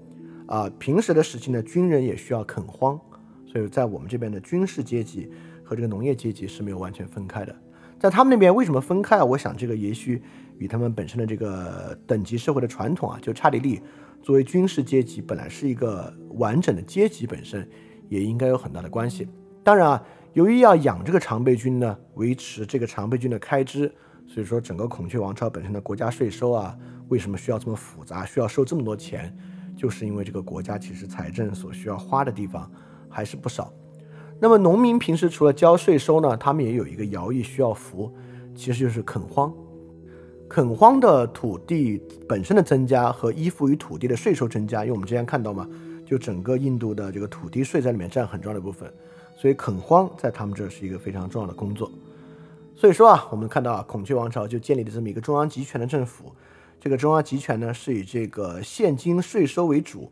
[0.47, 2.97] 啊；平时的时期呢，军人也需要垦荒。
[3.45, 5.29] 所以在我们这边的军事阶级
[5.61, 7.53] 和这个农业阶级是没有完全分开的。
[7.99, 9.25] 在他们那边为什么分开啊？
[9.25, 10.23] 我想这个也许
[10.57, 13.81] 与他们本身的这个等级社会的传统啊，就刹帝利
[14.23, 17.67] 作为军事阶级本来是一个完整的阶级本身。
[18.09, 19.27] 也应该有很大的关系。
[19.63, 23.91] 当然啊，由于要养这个常备军呢，维持这个常备军的开支，
[24.27, 26.77] 所以说整个孔雀王朝本身的国家税收啊，
[27.09, 29.35] 为什么需要这么复杂，需要收这么多钱，
[29.75, 32.69] 就是因为这个国家其实财政所需要花的地方
[33.09, 33.73] 还是不少。
[34.39, 38.13] 那么农民平时除了交税收呢，他们也有一个徭役需要服，
[38.53, 39.51] 其实就是垦荒。
[40.47, 45.67] 垦荒的土地本身的增加和依附于土地的税收增加，因为我们之前看到嘛。
[46.05, 48.91] 就整个印度的这个土地税在里面占很重要的部分，
[49.35, 51.91] 所以垦荒在他们这是一个非常重要的工作。
[52.75, 56.31] 所以说啊，我们看到啊，孔雀王朝就建立了这么一个中央集权的政府。
[56.79, 60.11] 这个中央集权呢，是以这个现金税收为主，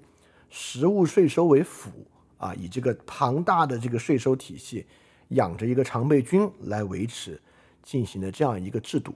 [0.49, 1.91] 实物税收为辅
[2.37, 4.85] 啊，以这个庞大的这个税收体系
[5.27, 7.39] 养着一个常备军来维持
[7.83, 9.13] 进行的这样一个制度。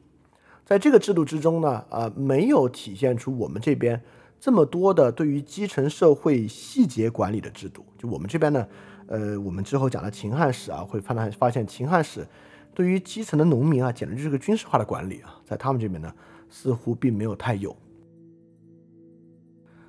[0.66, 4.00] 在这个制度之中呢，啊，没有体现出我们这边
[4.40, 7.86] 这么多的对于基层社会细节管理的制度。
[7.98, 8.68] 就我们这边呢，
[9.08, 12.28] 呃，我们之后讲的秦汉史啊，会发现发现秦汉史
[12.74, 16.14] 对于基层的农民啊，简直就是个军事化的管理啊，在他们这边呢，
[16.50, 17.76] 似乎并没有太有。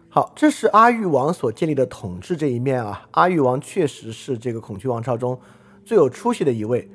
[0.08, 3.06] 好，这是阿育王所建立的统治这一面啊。
[3.10, 5.38] 阿育王确实是这个孔雀王朝中
[5.84, 6.88] 最有出息的一位。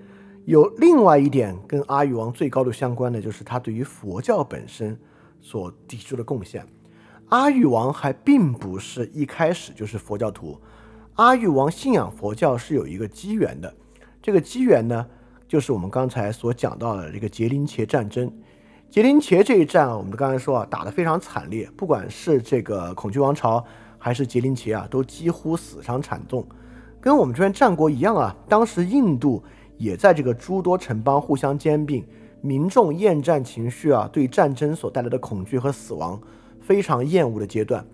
[0.45, 4.99] 有另外一点跟阿育王最高度相关的，就是他对于佛教本身
[5.39, 6.67] 所提出的贡献。
[7.33, 10.55] 阿育王还并不是一开始就是佛教徒，
[11.15, 13.73] 阿育王信仰佛教是有一个机缘的。
[14.21, 15.03] 这个机缘呢，
[15.47, 18.31] 就是我们刚才所讲到的这个杰林茄战争。
[18.87, 23.65] 杰林茄这一战啊，我们刚才说啊，打得非常惨烈，不管是这个孔雀王朝
[23.97, 26.45] 还是杰林茄啊，都几乎死伤惨重，
[27.01, 28.35] 跟我们这边战国一样啊。
[28.47, 29.43] 当时印度
[29.79, 32.05] 也在这个诸多城邦互相兼并，
[32.41, 36.21] 民众厌战情绪啊，对战争所带来的恐惧和死亡
[36.65, 37.85] 非常厌恶的阶段。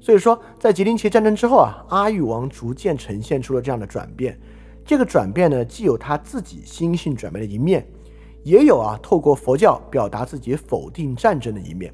[0.00, 4.38] 所以说，在杰林茄战争之后啊，阿育王逐渐呈现出了这样的转变。
[4.84, 7.86] 这个转变呢，既有他自己心性转变的一面。
[8.44, 11.92] 也有啊，透过佛教表达自己否定战争的一面。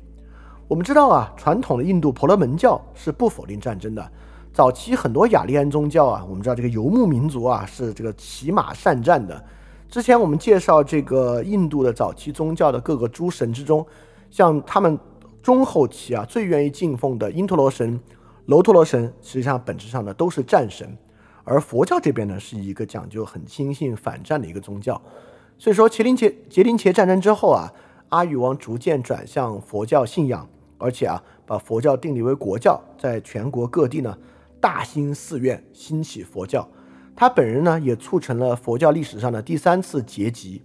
[0.68, 4.12] 我们知道啊，传统的印度婆罗门教是不否定战争的。
[4.53, 9.42] 早期很多雅利安宗教啊，我们知道这个游牧民族啊是这个骑马善战的。
[9.88, 13.87] 之前我们介绍这个印度的早期宗教的各个诸神之中，
[14.31, 14.99] 像他们
[15.43, 17.99] 中后期啊最愿意敬奉的因陀罗神、
[18.47, 20.97] 楼陀罗神，实际上本质上呢都是战神。
[21.45, 25.03] 而佛教这边呢是一个讲究很轻信反战的一个宗教。
[25.59, 27.73] 所以说，麒麟茄杰林茄战争之后啊，
[28.11, 34.17] 阿育王逐渐转向佛教信仰，而且啊，把佛教定立为国教，在全国各地呢
[34.61, 36.69] 大兴寺院，兴起佛教。
[37.17, 40.63] 他本人呢，也促成了佛教历史上的第三次结集。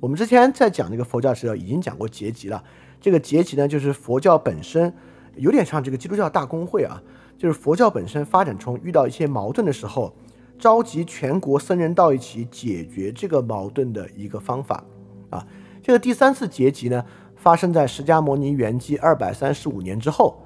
[0.00, 2.62] 我们之前在讲这个佛教时候已经讲过结集了。
[3.06, 4.92] 这个结集呢，就是佛教本身
[5.36, 7.00] 有点像这个基督教大公会啊，
[7.38, 10.12] 就是佛教本身发展中遇到一些矛盾的时候。
[10.58, 14.82] 召集全国僧人到一起解决这个矛盾的一个方法
[15.30, 15.46] 啊，
[15.80, 17.04] 这个第三次结集呢，
[17.36, 20.42] 发生在释迦牟尼圆寂二百三十五年之后。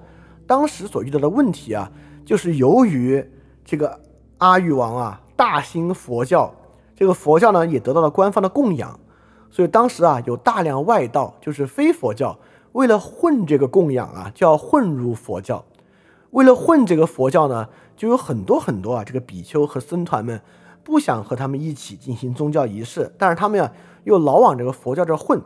[0.46, 1.90] 当时所遇到的问题啊，
[2.26, 3.26] 就是由于
[3.64, 3.98] 这个
[4.36, 6.54] 阿育王啊大兴佛教，
[6.94, 9.00] 这个佛教呢也得到了官方的供养，
[9.50, 12.38] 所以当时啊有大量外道，就是非佛教，
[12.72, 15.64] 为了混这个供养啊，就要混入佛教。
[16.30, 17.68] 为了混这个佛教呢。
[17.96, 20.40] 就有很多很多啊，这个比丘和僧团们
[20.82, 23.70] 不想和他们一起进行宗教仪式，但是他们呀
[24.04, 25.38] 又老往这个佛教这混，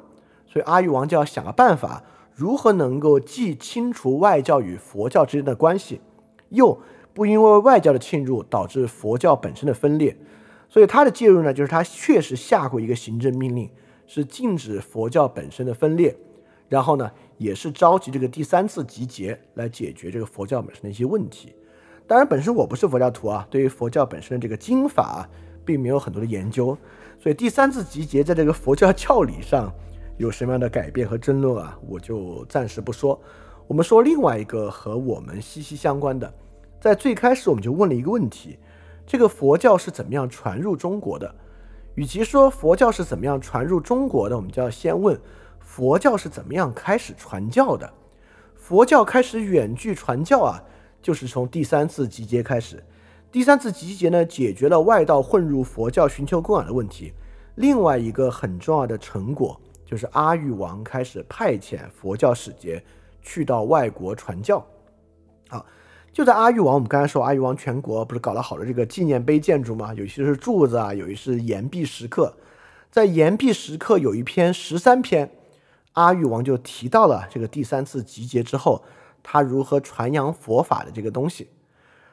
[0.46, 6.00] 所以阿育王就要想个办法，如何能够既清除外教与佛教之间的关系，
[6.50, 6.78] 又
[7.12, 10.16] 不因为外教的侵入导致佛教本身的分裂。
[10.68, 13.68] 所以他的介入呢，就是他确实下过一个行政命令，
[14.06, 16.16] 是禁止佛教本身的分裂，
[16.68, 21.54] 然后呢，也是召集这个第三次集结来解决这个佛教本身的一些问题。
[22.06, 25.28] 当然，本身我不是佛教徒啊，对于佛教本身的这个经法，
[25.64, 26.76] 并没有很多的研究，
[27.18, 29.72] 所以第三次集结在这个佛教教理上
[30.18, 33.18] 有什么样的改变和争论啊，我就暂时不说。
[33.66, 36.30] 我们说另外一个和我们息息相关的，
[36.80, 38.58] 在最开始我们就问了一个问题：
[39.06, 41.34] 这个佛教是怎么样传入中国的？
[41.94, 45.18] 与其说佛教是怎么样传入中国的，我们就要先问
[45.74, 47.92] 佛教是怎么样开始传教的？
[48.54, 50.62] 佛教开始远距传教啊？
[51.02, 52.80] 就是从第三次集结开始，
[53.32, 57.12] 第三次集结呢，解决了外道混入佛教寻求供养的问题。
[57.56, 62.80] 另外一个很重要的成果，就是阿育王开始派遣佛教使节
[63.20, 64.64] 去到外国传教。
[65.48, 65.66] 好，
[66.12, 69.92] 就在阿育王，我们刚才说阿育王全国不是搞了好多这个纪念碑建筑吗？
[69.94, 72.32] 有些是柱子啊，有一些是岩壁石刻。
[72.92, 75.28] 在岩壁石刻有一篇十三篇，
[75.94, 78.84] 阿育王就提到了这个第三次集结之后。
[79.26, 81.48] 他如何传扬佛法的这个东西，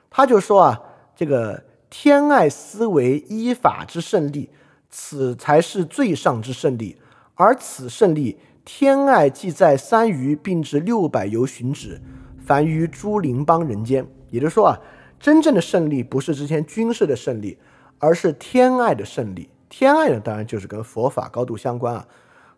[0.09, 0.82] 他就说啊，
[1.13, 4.49] 这个天爱思维依法之胜利，
[4.89, 6.95] 此才是最上之胜利。
[7.36, 12.01] 而此胜利，天爱即在三余，并至六百由寻止，
[12.39, 14.07] 凡于诸邻邦人间。
[14.29, 14.79] 也就是说啊，
[15.19, 17.57] 真正的胜利不是之前军事的胜利，
[17.99, 19.49] 而是天爱的胜利。
[19.67, 22.07] 天爱呢，当然就是跟佛法高度相关啊。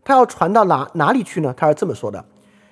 [0.04, 1.54] 他要传到哪哪里去呢？
[1.56, 2.26] 他是这么说的。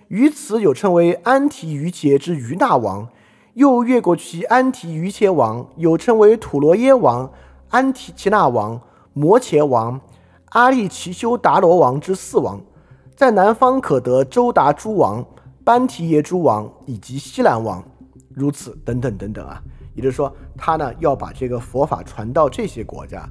[0.08, 3.08] 于此有称为安提于杰之于那王，
[3.54, 7.32] 又越过其安提于切王，有称为土罗耶王、
[7.70, 8.82] 安提奇那王、
[9.14, 10.02] 摩切王、
[10.50, 12.60] 阿利奇修达罗王之四王。
[13.16, 15.24] 在南方可得周达诸王、
[15.64, 17.82] 班提耶诸王以及西兰王。
[18.34, 19.62] 如此等等等等啊。
[19.94, 23.30] 也就是说，他呢要把这个佛法传到这些国家。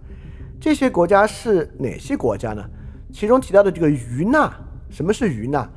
[0.60, 2.64] 这些国家是哪些国家呢？
[3.12, 4.52] 其中提到的这个于那，
[4.88, 5.68] 什么是于那？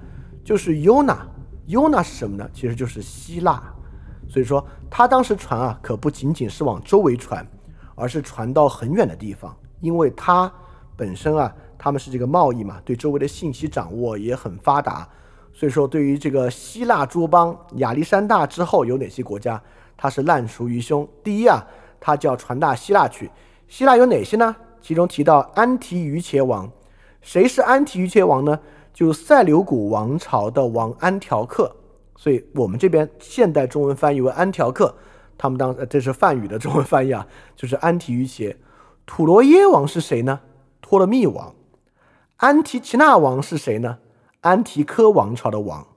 [0.43, 2.49] 就是 Yona，Yona 是什么呢？
[2.53, 3.63] 其实就是希腊。
[4.27, 7.45] 所以说，他当时传啊，可不仅仅是往周围传，
[7.95, 10.51] 而是传到很远的地方，因为他
[10.95, 15.07] 本身啊，他们是这个贸易嘛，对周围的信息掌握也很发达。
[15.53, 19.61] 所以说，对于这个希腊诸邦，亚历山大之后有哪些国家，
[19.95, 21.07] 他是烂熟于胸。
[21.23, 21.63] 第一啊，
[21.99, 23.29] 他就要传到希腊去。
[23.67, 24.55] 希腊有哪些呢？
[24.81, 26.69] 其中提到安提于切王。
[27.23, 28.59] 谁是安提于切王呢？
[28.93, 31.75] 就塞琉古王朝的王安条克。
[32.15, 34.95] 所以我们这边现代中文翻译为安条克，
[35.37, 38.55] 他们当这是梵语的中文翻译啊，就是安提于切。
[39.05, 40.41] 土罗耶王是谁呢？
[40.79, 41.55] 托勒密王。
[42.37, 43.97] 安提奇纳王是谁呢？
[44.41, 45.87] 安提柯王朝的王。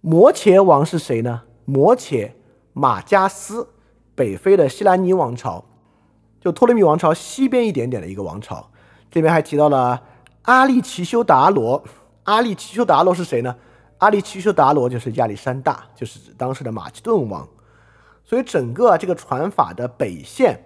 [0.00, 1.42] 摩切王是谁呢？
[1.64, 2.34] 摩切
[2.72, 3.70] 马加斯，
[4.14, 5.64] 北非的西兰尼王朝。
[6.40, 8.70] 就托勒密王朝西边一点点的一个王朝，
[9.10, 10.02] 这边还提到了
[10.46, 11.82] 阿利奇修达罗。
[12.24, 13.54] 阿利奇修达罗是谁呢？
[13.98, 17.46] 阿利奇修达罗就是亚历山大，就是当时的马其顿王。
[18.24, 20.58] 所以整个这个传法的北线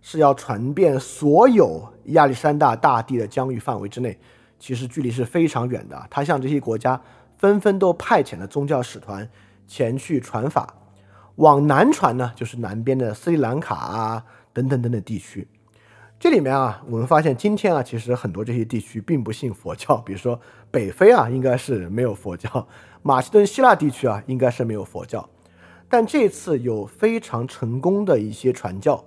[0.00, 4.18] 是要传遍所有亚历山大大帝的疆域范围之内，
[4.58, 6.06] 其实距离是非常远的。
[6.10, 7.00] 他向这些国家
[7.38, 9.28] 纷纷都派遣了宗教使团
[9.66, 10.74] 前去传法。
[11.36, 14.24] 往南传呢，就是南边的斯里兰卡啊。
[14.54, 15.48] 等等等等地区，
[16.22, 19.96] 这里面啊，我们发现今天啊，其实很多这些地区并不信佛教。
[19.96, 22.48] 比如说北非啊，应该是没有佛教；
[23.02, 25.28] 马其顿、希腊地区啊，应该是没有佛教。
[25.88, 29.04] 但这次有非常成功的一些传教。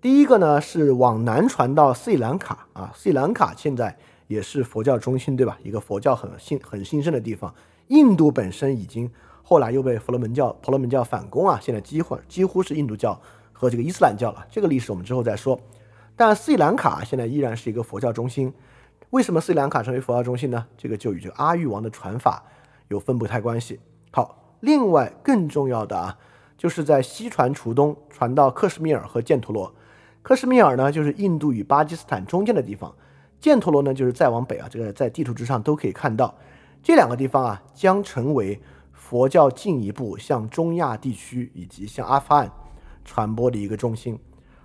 [0.00, 3.98] 第一个呢，是往南传到斯里兰卡啊，斯里兰卡现在
[4.28, 5.58] 也是佛教中心，对吧？
[5.64, 7.52] 一个佛教很兴很兴盛的地方。
[7.88, 9.10] 印度本身已经
[9.42, 13.20] 后来又被佛罗门教婆罗门教反攻啊，现在几乎几乎是印度教。
[13.56, 15.58] 和这个伊斯兰教了，这个历史我们之后再说。
[16.16, 18.52] 但斯里兰卡现在依然是一个佛教中心。
[19.10, 20.66] 为什么斯里兰卡成为佛教中心呢？
[20.76, 22.44] 这个就与这个阿育王的传法
[22.88, 23.80] 有分不开关系。
[24.10, 26.18] 好，另外更重要的啊，
[26.56, 29.74] 就是在西传除东，传到克什米尔和犍陀罗。
[30.22, 32.90] 克什米尔呢，就是印度与巴基斯坦中间的地方；
[33.40, 36.34] 犍陀罗呢，就是再往北啊，这个在地图之上都可以看到。
[36.82, 38.60] 这两个地方啊，将成为
[38.92, 42.50] 佛教进一步向中亚地区以及向阿富汗。
[43.04, 44.18] 传播的一个中心，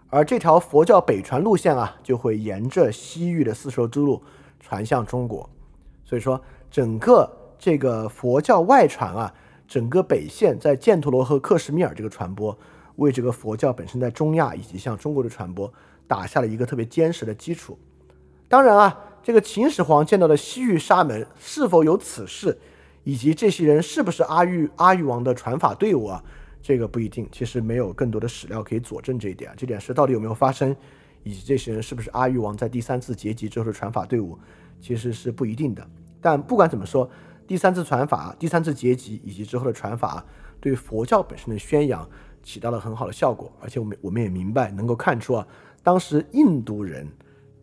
[0.10, 4.22] 而这条佛教北传路线啊，就会沿着西域的丝绸之路
[4.60, 5.48] 传向中国。
[6.04, 6.42] 所以说，
[6.72, 9.32] 整个这个佛教外传啊，
[9.68, 12.58] 整个北线在犍陀罗和克什米尔这个传播，
[12.96, 15.72] 为这个佛教本身在中亚以及向中国的传播
[16.08, 17.78] 打下了一个特别坚实的基础。
[18.48, 22.58] 当然啊，这个秦始皇见到的西域沙门是否有此事，
[23.04, 26.24] 以及这些人是不是阿育阿育王的传法队伍啊？
[26.62, 29.52] 这个不一定，其实没有更多的史料可以佐证这一点。
[29.56, 30.76] 这件事到底有没有发生，
[31.24, 34.38] 以及这些人是不是阿育王在第三次结集之后的传法队伍，
[34.80, 35.88] 其实是不一定的。
[36.22, 37.10] 但不管怎么说，
[37.48, 40.24] 第三次传法、第三次结集以及之后的传法，
[40.60, 42.08] 对佛教本身的宣扬
[42.44, 43.52] 起到了很好的效果。
[43.62, 45.48] 而且我们我们也明白，能够看出啊，
[45.82, 47.08] 当时印度人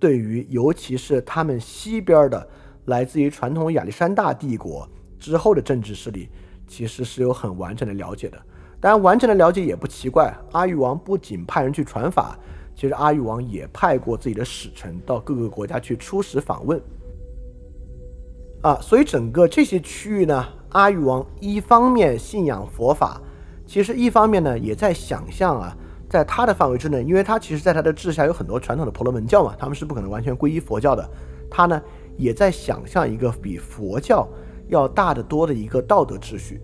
[0.00, 2.48] 对于尤其是他们西边的
[2.86, 4.88] 来自于传统亚历山大帝国
[5.18, 6.28] 之后的政治势力，
[6.66, 8.42] 其实是有很完整的了解的。
[8.78, 10.32] 当然，完整的了解也不奇怪。
[10.52, 12.38] 阿育王不仅派人去传法，
[12.74, 16.80] 其实阿育王也派过自己的使臣到各个国家去出使访问。
[18.60, 23.20] 啊，所以整个这些区域呢，阿育王一方面信仰佛法，
[23.66, 25.76] 其实一方面呢也在想象啊，
[26.08, 31.08] 在他的范围之内，因为他其实在他的治下有很多传统的婆罗门教嘛，他们是不可能完全皈依佛教的。
[31.50, 31.80] 他呢
[32.18, 34.28] 也在想象一个比佛教
[34.68, 36.60] 要大得多的一个道德秩序，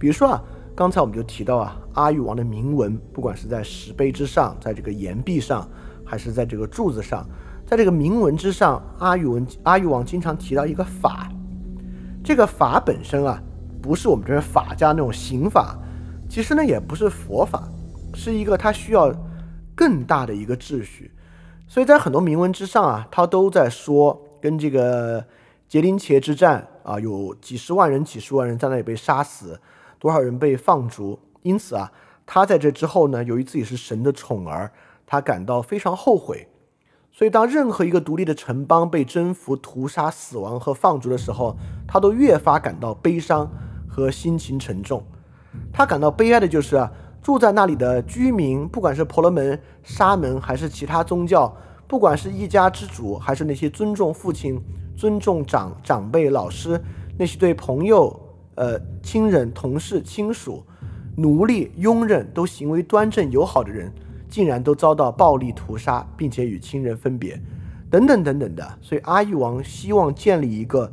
[0.00, 0.42] 比如说啊。
[0.76, 5.68] 刚才我们就提到啊，阿育王的铭文，不管是在石碑之上，在这个岩壁上，
[6.04, 7.24] 还是在这个柱子上，
[7.64, 11.30] 在这个铭文之上，阿育文阿育王经常提到一个法。
[12.24, 13.40] 这个法本身啊，
[13.80, 15.78] 不是我们这边法家那种刑法，
[16.28, 17.68] 其实呢也不是佛法，
[18.12, 19.14] 是一个他需要
[19.76, 21.12] 更大的一个秩序。
[21.68, 25.24] 所以在很多铭文之上啊，他都在说，跟这个
[25.68, 29.60] 杰林茄之战啊，有几十万人、几十万人在那里被杀死。
[30.04, 31.18] 多少人被放逐？
[31.40, 31.90] 因此啊，
[32.26, 34.70] 他在这之后呢，由于自己是神的宠儿，
[35.06, 36.46] 他感到非常后悔。
[37.10, 41.56] 所以，当任何一个独立的城邦被征服、屠杀、死亡和放逐的时候，
[41.88, 43.50] 他都越发感到悲伤
[43.88, 45.02] 和心情沉重。
[45.72, 46.92] 他感到悲哀的就是啊，
[47.22, 51.50] 住在那里的居民，不管是婆罗门、沙门，还是其他宗教，
[51.88, 54.62] 不管是一家之主，还是那些尊重父亲、
[54.94, 56.78] 尊重长长辈、老师，
[57.16, 58.20] 那些对朋友。
[58.56, 60.64] 呃，亲人、同事、亲属，
[61.16, 63.92] 奴隶、佣人都行为端正友好的人，
[64.28, 67.40] 竟然都遭到暴力屠杀，并且与亲人分别，
[67.90, 68.78] 等等等等的。
[68.80, 70.92] 所以阿育王希望建立一个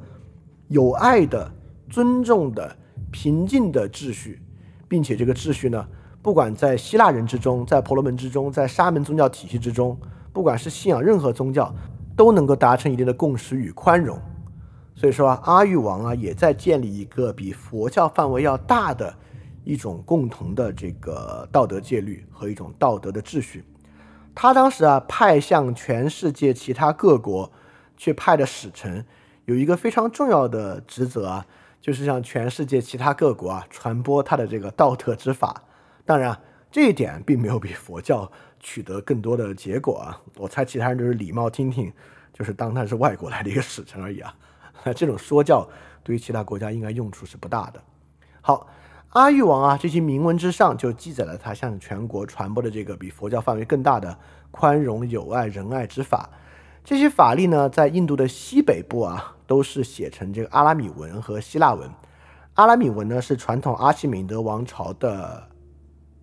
[0.68, 1.52] 有爱的、
[1.90, 2.76] 尊重的、
[3.12, 4.42] 平静的秩序，
[4.88, 5.88] 并且这个秩序呢，
[6.22, 9.98] 不管在希腊人之中，在婆罗门之中，在沙门宗教体系之中，
[10.34, 11.74] 不管是信仰任何宗教，
[12.16, 14.18] 都能够达成一定的共识与宽容。
[14.96, 19.14] 所以说啊，阿育王啊，也在建立一个比佛教范围要大的
[19.64, 23.64] 一种共同的这个道德戒律和一种道德的秩序。
[24.36, 27.52] 他当时啊，派向全世界其他各国
[27.98, 29.06] 去派的使臣，
[29.46, 31.46] 有一个非常重要的职责啊，
[31.82, 35.64] 就是向全世界其他各国啊传播他的这个道德之法。
[36.06, 36.40] 当然，
[36.72, 40.22] 这一点并没有比佛教取得更多的结果啊。
[40.38, 41.92] 我猜其他人都是礼貌听听，
[42.34, 44.34] 就是当他是外国来的一个使臣而已啊。
[44.84, 45.68] 那 这种说教
[46.04, 47.82] 对于其他国家应该用处是不大的。
[48.42, 48.68] 好，
[49.10, 54.18] 阿育王啊，这些铭文之上就记载了他向全国传播的这个比佛教范围更大的
[54.50, 56.30] 宽容、友爱、仁爱之法。
[56.84, 61.88] 这些法力呢，在印度的西北部啊，都是写成这个阿拉米文和希腊文。
[62.56, 65.48] 阿拉米文呢，是传统阿契美德王朝的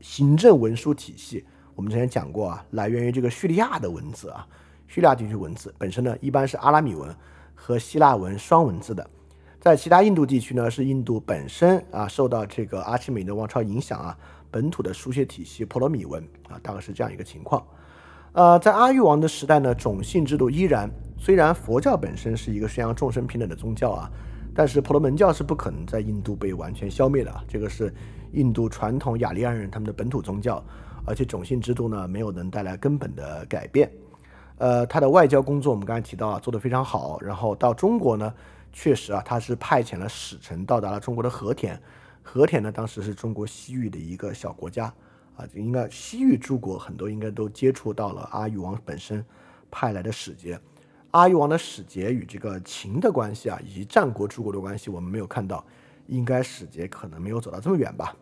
[0.00, 1.46] 行政文书体系。
[1.76, 4.44] 我们之前讲过啊，来源于这个叙利亚的文字啊，
[4.88, 7.14] 叙利亚地区文字本身呢，一般是阿拉米文。
[7.60, 9.04] 和希腊文双文字的，
[9.60, 14.16] 在其他印度地区呢，是印度本身啊受到这个阿契美尼德王朝影响啊，
[14.50, 17.62] 本土的书写体系婆罗米文啊，大概是这样一个情况。
[18.32, 20.88] 呃，在阿育王的时代呢，种姓制度依然，
[21.18, 24.10] 虽然佛教本身是一个宣扬众生平等的宗教啊，
[24.54, 27.92] 但是婆罗门教是不可能在印度被完全消灭的啊，这个是
[28.32, 30.62] 印度传统雅利安人他们的本土宗教，
[31.04, 33.90] 而且种姓制度呢没有能带来根本的改变。
[34.58, 37.16] 呃，他的外交工作我们刚才提到啊，做得非常好。
[37.20, 38.34] 然后到中国呢，
[38.72, 41.80] 确实啊，他是派遣了使臣到达了中国的和田。
[42.24, 44.92] 和田呢，当时是中国西域的一个小国家
[45.36, 49.24] 啊，应该西域诸国很多应该都接触到了阿育王本身
[49.70, 50.58] 派来的使节。
[51.12, 55.64] 阿育王的使节与这个秦的关系啊，以及战国诸国的关系，我们没有看到，
[56.08, 58.14] 应该使节可能没有走到这么远吧。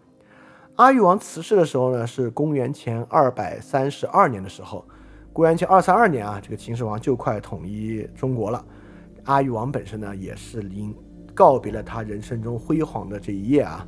[0.74, 4.84] 阿育王辞世的时候呢，是公元前二百三十二年的时候。
[5.36, 8.64] 公元前二三二年啊，这个秦始皇就快统一中国了。
[9.24, 10.94] 阿育王本身呢，也是临
[11.34, 13.86] 告别了他人生中辉煌的这一页啊。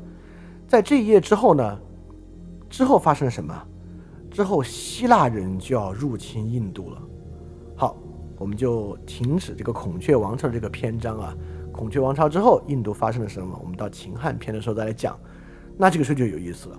[0.66, 1.80] 在这一页之后呢，
[2.68, 3.66] 之后发生了什么？
[4.30, 7.03] 之后希腊人就要入侵印度了。
[7.74, 7.96] 好，
[8.36, 11.34] 我们就停止这个孔雀王朝这个篇章啊。
[11.72, 13.59] 孔雀王朝之后，印度发生了什么？
[13.62, 15.18] 我们到秦汉篇的时候再来讲。
[15.78, 16.78] 那这个事就有意思了。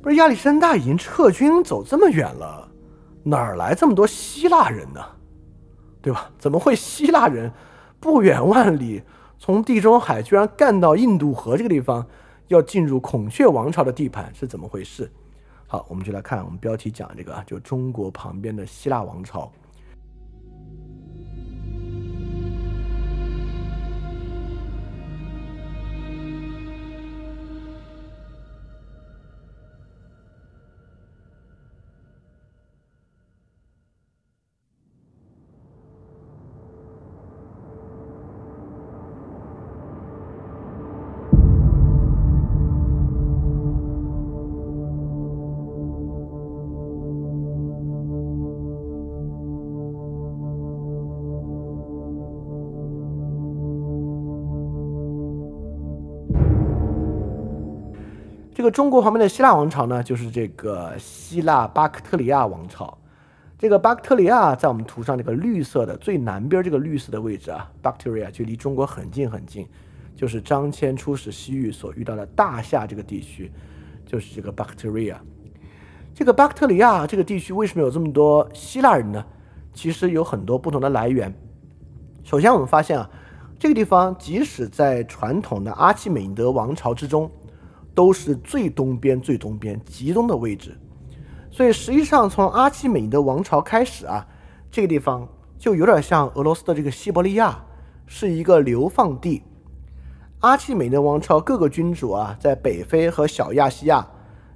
[0.00, 2.70] 不是亚历山大已经撤军走这么远了？
[3.24, 5.00] 哪儿来这么多希腊人呢？
[6.00, 6.30] 对吧？
[6.38, 7.50] 怎么会希腊人
[7.98, 9.02] 不远万里
[9.38, 12.06] 从地中海居然干到印度河这个地方，
[12.48, 15.10] 要进入孔雀王朝的地盘是怎么回事？
[15.66, 19.50] 好，我们就来看我们标题讲这个啊，就中国旁边的希腊王朝。
[58.64, 62.96] 这个中国旁边的希腊王朝呢，就是这个希腊巴克特里亚王朝。
[63.58, 69.68] 这个巴克特里亚在我们图上这个绿色的最南边这个绿色的位置啊，Bacteria 就离中国很近很近，
[70.16, 73.52] 就是张骞出使西域所遇到的大夏这个地区，
[74.06, 75.16] 就是这个 Bacteria。
[76.14, 79.22] 这个巴克特里亚这个地区为什么有这么多希腊人呢？
[79.74, 81.30] 其实有很多不同的来源。
[82.22, 83.10] 首先我们发现啊，
[83.58, 87.30] 这个地方即使在传统的阿契美德王朝之中。
[87.94, 90.76] 都是最东边、最东边、极东的位置，
[91.50, 94.26] 所以实际上从阿契美尼德王朝开始啊，
[94.70, 95.28] 这个地方
[95.58, 97.64] 就有点像俄罗斯的这个西伯利亚，
[98.06, 99.42] 是一个流放地。
[100.40, 104.06] 阿契美尼德王朝各个君主啊，在北非和小亚细亚，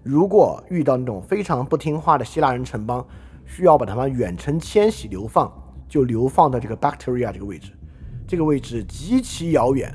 [0.02, 3.06] 如果遇到那种非常不听话的希腊人城邦，
[3.46, 5.50] 需要把他们远程迁徙流放，
[5.88, 7.70] 就流放到这个 Bacteria 这个位置，
[8.26, 9.94] 这个位置极其遥远。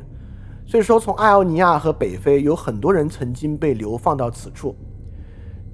[0.66, 4.76] 所以说，从爱奥尼亚和北非有很多人曾经被流放到此处。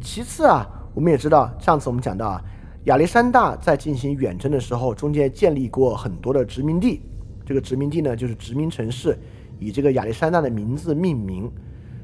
[0.01, 2.43] 其次啊，我们也知道，上次我们讲到啊，
[2.85, 7.01] 亚历山大在进行远征的时候，中间建立过很多的殖民地。
[7.45, 9.17] 这个殖民地呢，就是殖民城市，
[9.59, 11.49] 以这个亚历山大的名字命名。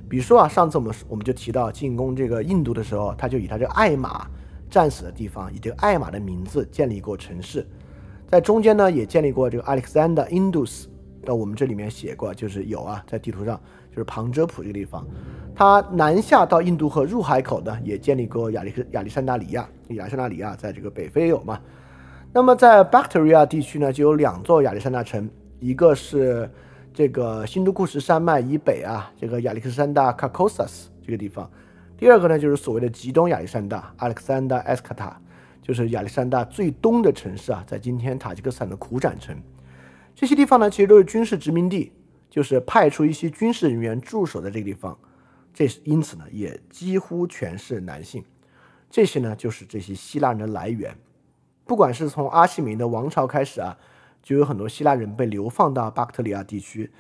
[0.08, 4.28] 比如说啊，上次我们我们就提到进攻这个印度的时候，他就以他这个艾玛
[4.70, 7.68] 战死的地方，以这个艾玛的名字建立过城市，
[8.28, 10.86] 在中间呢也建立过这个 Alexander Indus。
[11.26, 13.60] 那我们这里面写过，就是有啊，在地图上
[13.90, 15.06] 就是旁遮普这个地方，
[15.56, 19.68] 它南下到印度河入海口呢，也建立过亚历克亚历山大里亚。
[19.90, 21.60] 亚历山大里亚在这个北非有嘛？
[22.32, 26.50] 那么在 Bactria 地区呢，就有两座亚历山大城，一个是
[26.94, 31.50] 这个新都库什山脉以北啊，这个亚历山大 Kakosas 这个地方；
[31.98, 35.14] 第二个呢，就是所谓的极东亚历山大 Alexander Escata，
[35.62, 39.36] 就是亚历山大最东的城市啊，在今天塔吉克斯坦的苦展城。
[40.16, 41.92] 这些地方呢，其实都是军事殖民地，
[42.30, 44.98] 就是派出一些军事人员驻守在这个地方。
[45.54, 48.24] 这因此呢，也几乎全是男性。
[48.90, 50.96] 这些呢，就是这些希腊人的来源。
[51.66, 53.78] 不管是从阿契美尼的王朝开始啊，
[54.24, 56.92] 就有很多希腊人被流放到巴克特里亚地区。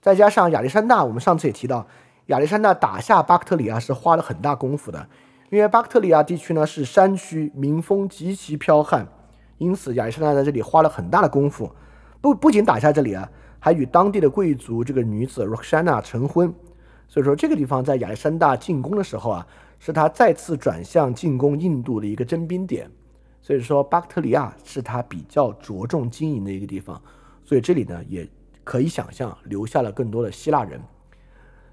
[0.00, 1.86] 再加上亚历山大，我们上次也提到，
[2.26, 5.08] 亚历山大打下巴克特里亚是花了很大功夫的，
[5.50, 9.08] 因为巴克特里亚地区呢是山区，民风极其剽悍，
[9.58, 11.74] 因此亚历山大在这里花了很大的功夫。
[12.22, 16.54] 不不仅打下这里啊，还与当地的贵族这个女子 Roxana 成婚，
[17.08, 19.46] 所以说这个地方在亚历山大进攻的时候啊，
[19.80, 22.88] 是他再次转向进攻印度的一个征兵点，
[23.40, 27.02] 所以说巴克特里亚是他比较着重经营的一个地方，
[27.44, 28.26] 所以这里呢也
[28.62, 30.80] 可以想象留下了更多的希腊人，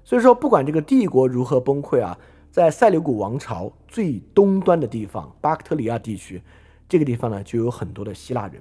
[0.02, 2.18] 所以说不管这个帝国如何崩溃啊，
[2.50, 6.42] 在塞琉古王朝最东端的地方巴克特里亚地区，
[6.88, 8.60] 这个地方呢就有很多的希腊人。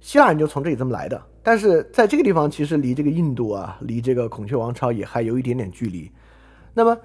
[0.00, 6.10] 希腊人就从这里这么来的，但是在这个地方其实离这个印度啊，离这个孔雀王朝也还有一点点距离。
[6.72, 6.96] 那么，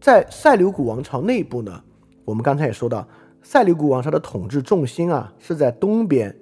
[0.00, 1.82] 在塞琉古王朝内部呢，
[2.24, 3.06] 我们刚才也说到，
[3.42, 6.34] 塞琉古王朝的统治重心啊是在东边，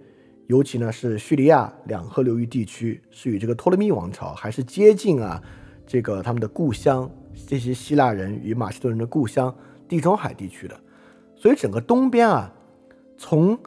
[0.46, 5.42] 尤其呢是叙利亚两河流域地区，是与这个托勒密王朝还是接近啊，
[5.86, 7.10] 这个他们的故乡，
[7.48, 9.52] 这些希腊人与马其顿人的故乡
[9.88, 10.78] 地中海地区的，
[11.34, 12.52] 所以整个东边啊，
[13.16, 13.58] 从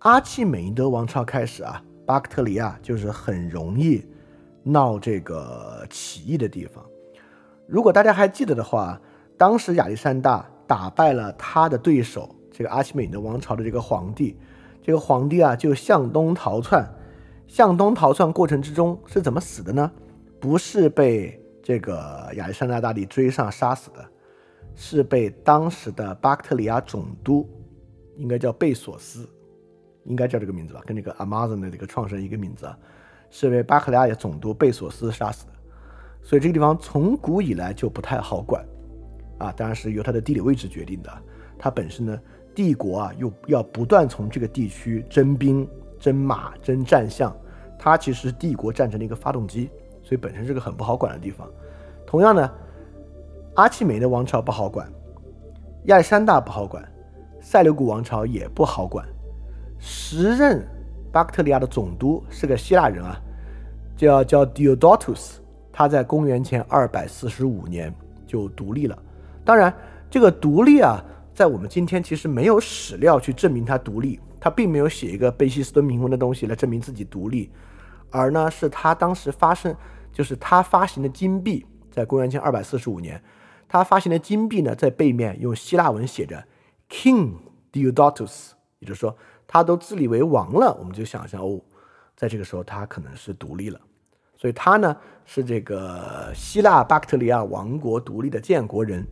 [0.00, 4.06] 阿契美尼德王朝开始啊，巴克特里亚就是很容易
[4.62, 6.84] 闹这个起义的地方。
[7.66, 9.00] 如果大家还记得的话，
[9.36, 14.36] 当时亚历山大打败了他的对手，这个阿契美尼德王朝的这个皇帝，
[14.80, 16.88] 这个皇帝啊就向东逃窜。
[17.48, 19.90] 向东逃窜过程之中是怎么死的呢？
[20.38, 24.08] 不是被这个亚历山大大帝追上杀死的，
[24.76, 27.48] 是被当时的巴克特里亚总督，
[28.16, 29.28] 应该叫贝索斯。
[30.08, 32.76] 应该叫这个名字吧，跟那个 Amazon 的这个创始人一个名字啊，
[33.30, 35.52] 是被巴克利亚总督贝索斯杀死的。
[36.22, 38.64] 所以这个地方从古以来就不太好管
[39.38, 41.12] 啊，当然是由它的地理位置决定的。
[41.58, 42.20] 它本身呢，
[42.54, 45.68] 帝国啊又要不断从这个地区征兵、
[46.00, 47.36] 征马、征战象，
[47.78, 49.70] 它其实帝国战争的一个发动机，
[50.02, 51.46] 所以本身是个很不好管的地方。
[52.06, 52.50] 同样呢，
[53.56, 54.90] 阿契美的王朝不好管，
[55.84, 56.82] 亚历山大不好管，
[57.40, 59.06] 塞琉古王朝也不好管。
[59.78, 60.66] 时任
[61.10, 63.18] 巴克特利亚的总督是个希腊人啊，
[63.96, 65.36] 叫叫 Diodotus，
[65.72, 67.94] 他在公元前二百四十五年
[68.26, 68.98] 就独立了。
[69.44, 69.72] 当然，
[70.10, 71.02] 这个独立啊，
[71.32, 77.50] 在我们今天其实没有史料去证明他独立，他并没有写一个贝希斯敦铭文的东西来证明自己独立，
[78.10, 79.74] 而呢是他当时发生，
[80.12, 83.22] 就是他发行的金币，在公元前二百四十五年，
[83.66, 86.44] 他发行的金币呢，在背面用希腊文写着
[86.90, 87.36] King
[87.72, 88.50] Diodotus，
[88.80, 89.16] 也就是说。
[89.48, 91.58] 他都自立为王了，我们就想象哦，
[92.14, 93.80] 在这个时候他可能是独立了，
[94.36, 99.04] 所以他呢是这个希腊巴克特里亚王国独立的建国人。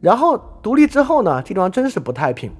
[0.00, 2.52] 然后独立之后呢，这地方真是不太平。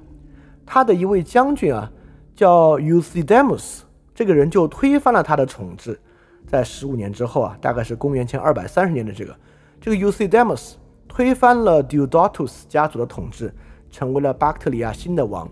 [0.65, 1.89] 他的一位将军啊
[2.35, 5.97] 叫 u c d e m u s 这个人就推翻了他的统治。
[6.45, 9.33] 在十五年之后啊，大概是公元前二百三十年的这个，
[9.79, 10.77] 这个 u c d e m u s
[11.07, 13.53] 推翻了 Diodotus 家族的统治，
[13.89, 15.49] 成为了巴克特里亚新的王。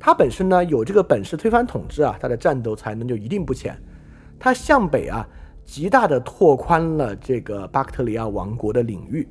[0.00, 3.76] 他本身呢有这个本事推翻统治啊，他的战斗才能就一定不浅。
[4.38, 5.28] 他向北啊，
[5.66, 9.28] 极大的拓宽了这个巴克特里亚王国的领域，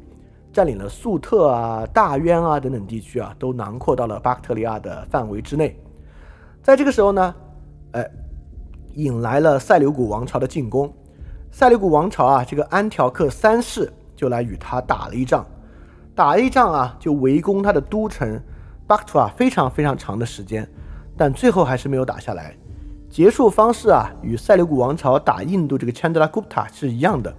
[0.53, 5.75] 占领了粟特啊、大渊啊等等地区啊，都囊括到了巴克特里亚的范围之内。
[6.61, 7.35] 在这个时候呢，
[7.93, 8.07] 哎，
[8.93, 10.93] 引来了塞琉古王朝的进攻。
[11.49, 15.43] 塞琉古王朝啊，这个安条克三世就来与他打了一仗，
[16.13, 18.39] 打了一仗啊，就围攻他的都城。
[18.89, 20.67] 巴克图啊，非常非常长的时间，
[21.15, 22.55] 但最后还是没有打下来。
[23.07, 27.31] 结束方式啊，与塞琉古王朝打印度这个 Chandragupta 是一样的。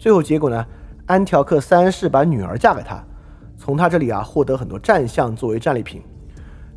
[0.00, 0.66] 最后结果呢，
[1.06, 3.00] 安条克三世把女儿嫁给他，
[3.56, 6.02] 从他这里啊获得很多战象作为战利品。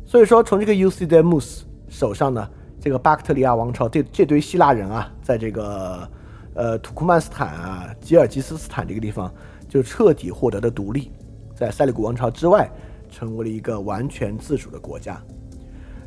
[0.06, 2.48] 所以说，从这个 u c d m u s 手上呢，
[2.78, 6.08] 这个巴克特里亚王朝这这堆希腊人啊，在这个
[6.54, 9.28] 呃土库曼斯坦啊、吉尔吉斯斯坦这个地方
[9.68, 11.10] 就彻底获得了独立，
[11.52, 12.70] 在塞利古王朝之外，
[13.14, 15.20] 成为了一个完全自主的国家。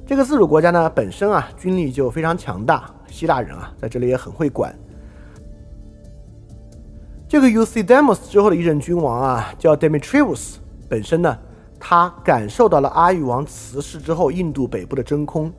[0.05, 4.77] 这个自主国家呢，本身啊军力就非常强大，希腊人啊在这里也很会管。
[7.29, 10.55] 这个 Euthydemus 之后的一任君王啊，叫 Demetrius，
[10.89, 11.37] 本身呢，
[11.79, 15.51] 他感受到了阿育王辞世之后印度北部的真空，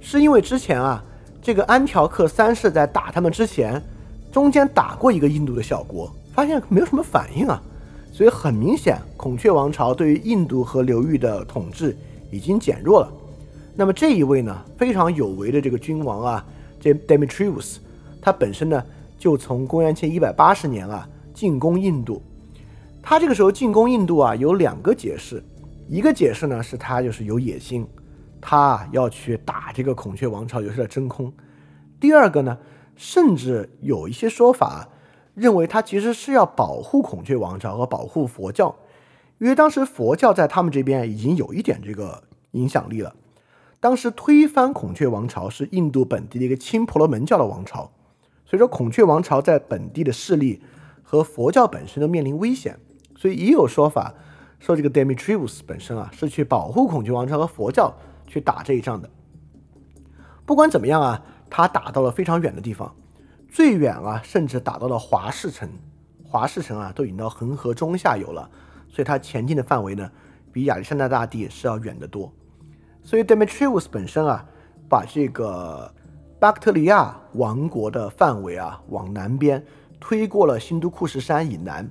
[0.00, 1.04] 是因为之前啊，
[1.42, 3.82] 这个安条克三世在打他们之前，
[4.30, 7.62] 中间打过一个印度的小国，发现没有什么反应啊，
[8.12, 11.96] 所以很明显，孔雀王朝对于印度河流域的统治
[12.30, 13.12] 已经减弱了。
[13.74, 16.46] 那么这一位呢，非常有为的这个君王啊，
[16.78, 17.78] 这 Demetrius，
[18.20, 18.80] 他本身呢。
[19.18, 22.20] 就从公元前一百八十年啊进攻印度，
[23.00, 25.40] 他这个时候进攻印度啊有两个解释，
[25.88, 27.86] 一个解释呢是他就是有野心，
[28.40, 31.32] 他要去打这个孔雀王朝，有些真空。
[32.00, 32.58] 第二个呢，
[32.96, 34.88] 甚至有一些说法
[35.34, 38.76] 认为他其实是要保护孔雀王朝和保护佛教，
[39.38, 42.22] 因为当时佛教在他们这边已经有一点这个
[42.52, 43.14] 影响力了。
[43.80, 47.90] 当时推翻孔雀王朝是印度本地的一个亲婆罗门教的王朝。
[48.44, 50.62] 所以说，孔雀王朝在本地的势力
[51.02, 52.78] 和佛教本身都面临危险，
[53.16, 54.14] 所以也有说法
[54.60, 59.08] 说这个 Demetrius 本身啊是去保护孔雀王朝和佛教去打这一仗的。
[60.44, 62.94] 不管怎么样啊，他打到了非常远的地方，
[63.52, 65.68] 最远啊甚至打到了华氏城，
[66.24, 68.50] 华氏城啊都已经到恒河中下游了，
[68.88, 70.10] 所以他前进的范围呢
[70.50, 72.32] 比亚历山大大帝是要远得多。
[73.04, 74.44] 所以 Demetrius 本身啊
[74.88, 75.92] 把这个。
[76.42, 79.64] 巴克特利亚王国的范围啊，往南边
[80.00, 81.88] 推过了新都库什山以南。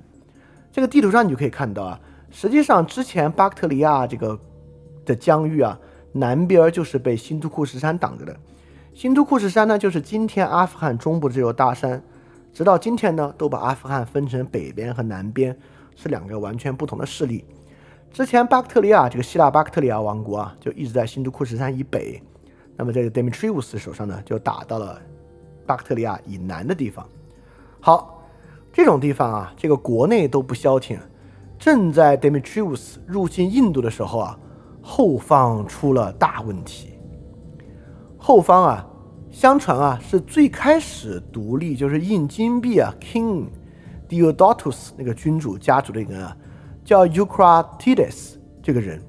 [0.70, 1.98] 这个地图上你就可以看到啊，
[2.30, 4.38] 实际上之前巴克特利亚这个
[5.06, 5.80] 的疆域啊，
[6.12, 8.36] 南边就是被新都库什山挡着的。
[8.94, 12.02] 新都库什山呢，就是今天阿富汗中部这座大山，
[12.52, 15.56] 直到今天呢，都把阿富汗分成北边和南边，
[15.96, 17.42] 是两个完全不同的势力。
[18.12, 22.22] 之前巴克特利亚这个希腊巴克特利亚王国啊，就一直在新都库什山以北。
[22.76, 25.00] 那么这个 Demetrius 手上呢，就打到了
[25.66, 27.06] 巴克特利亚以南的地方。
[27.80, 28.22] 好，
[28.70, 30.98] 这种地方啊，这个国内都不消停。
[31.58, 34.38] 正在 Demetrius 入侵印度的时候啊，
[34.82, 36.91] 后方出了大问题。
[38.24, 38.86] 后方啊，
[39.32, 43.46] 相传啊，是最开始独立就是印金币啊，King
[44.08, 46.36] Diodotus 那个君主家族的一个人啊，
[46.84, 49.02] 叫 Eucratides 这个人。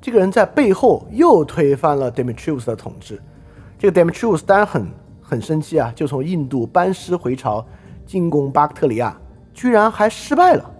[0.00, 3.22] 这个人在背后又推翻了 Demetrius 的统治，
[3.78, 4.88] 这个 Demetrius 当然很
[5.22, 7.64] 很生气啊，就从印度班师回朝，
[8.04, 9.16] 进攻巴克特里亚，
[9.54, 10.70] 居然还失败了。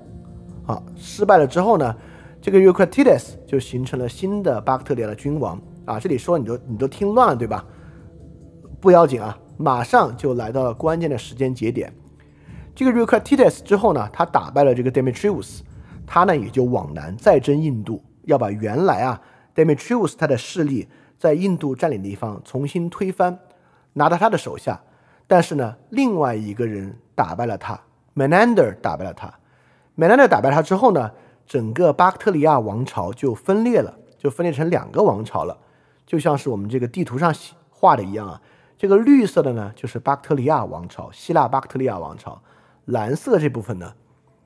[0.66, 1.94] 啊，失败了之后呢，
[2.42, 5.56] 这个 Eucratides 就形成了新的巴克特里亚的君王。
[5.90, 7.64] 啊，这里说你都你都听乱了对吧？
[8.80, 11.92] 不要紧啊，马上就来到了关键的时间节点。
[12.74, 15.60] 这个 Eucratides 之后呢，他打败了这个 Demetrius，
[16.06, 18.02] 他呢也就往南再征印度。
[18.22, 19.20] 要把原来啊
[19.54, 20.88] ，Demetrius 他的势力
[21.18, 23.38] 在印度占领地方重新推翻，
[23.94, 24.80] 拿到他的手下。
[25.26, 27.78] 但是呢，另外一个人打败了他
[28.14, 29.32] ，Menander 打败了他。
[29.96, 31.10] Menander 打败他之后呢，
[31.46, 35.58] 整个巴克特利亚王朝就分裂了，就分裂成两个王朝了。
[36.10, 37.32] 就像是我们这个地图上
[37.70, 38.42] 画的一样啊，
[38.76, 42.42] 这个绿色的呢就是巴克特利亚王朝，希腊巴克特利亚王朝；
[42.86, 43.94] 蓝色这部分呢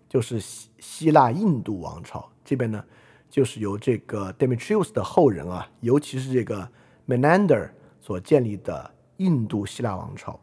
[0.07, 2.29] 就是希希腊印度王朝。
[2.45, 2.85] 这边呢。
[3.31, 6.69] 就是由这个 Demetrius 的后人啊，尤其是这个
[7.09, 10.39] Menander 所建立的印度希腊王朝。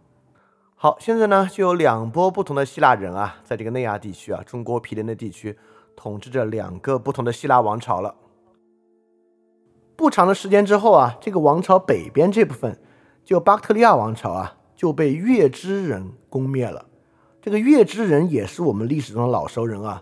[0.76, 5.57] 好，现在呢就有两波不同的希腊人啊，在这个内亚地区啊，中国毗邻的地区，
[5.95, 8.13] 统治着两个不同的希腊王朝了。
[10.02, 12.76] 不长的时间之后啊，这个王朝北边这部分，
[13.24, 16.88] 就巴克特利亚王朝啊，就被月支人攻灭了。
[17.39, 20.02] 这个月支人也是我们历史中的老熟人啊。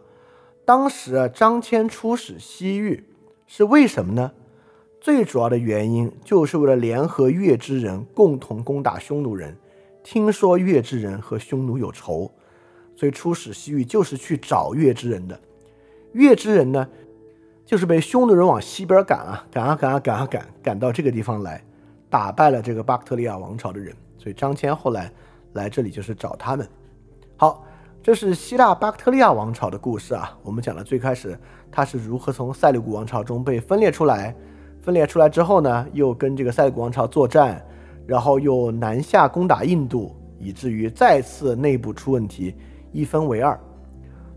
[0.63, 3.09] 当时啊张骞出使西域
[3.45, 4.31] 是为什么呢？
[5.01, 9.57] 最主要的原因就是为了联合月支人共同攻打匈奴人。
[10.01, 12.31] 听说月支人和匈奴有仇，
[12.95, 15.37] 所以出使西域就是去找月支人的。
[16.13, 16.87] 月支人呢，
[17.69, 21.63] 就是被匈奴人往西边赶啊，赶啊赶啊赶啊赶，赶到这个地方来，
[22.09, 23.95] 打败了这个巴克特利亚王朝的人。
[24.17, 25.11] 所以张骞后来
[25.53, 26.67] 来这里就是找他们。
[27.37, 27.63] 好。
[28.01, 30.35] 这是希腊巴克特利亚王朝的故事啊。
[30.41, 31.37] 我们讲了最开始
[31.69, 34.33] 他是如何从塞利古王朝中被分裂出来，
[34.81, 37.63] 分裂出来之后呢，又跟这个塞利古王朝作战，
[38.07, 42.55] 然后又南下攻打印度，以至于再次内部出问题，
[42.91, 43.59] 一分为二。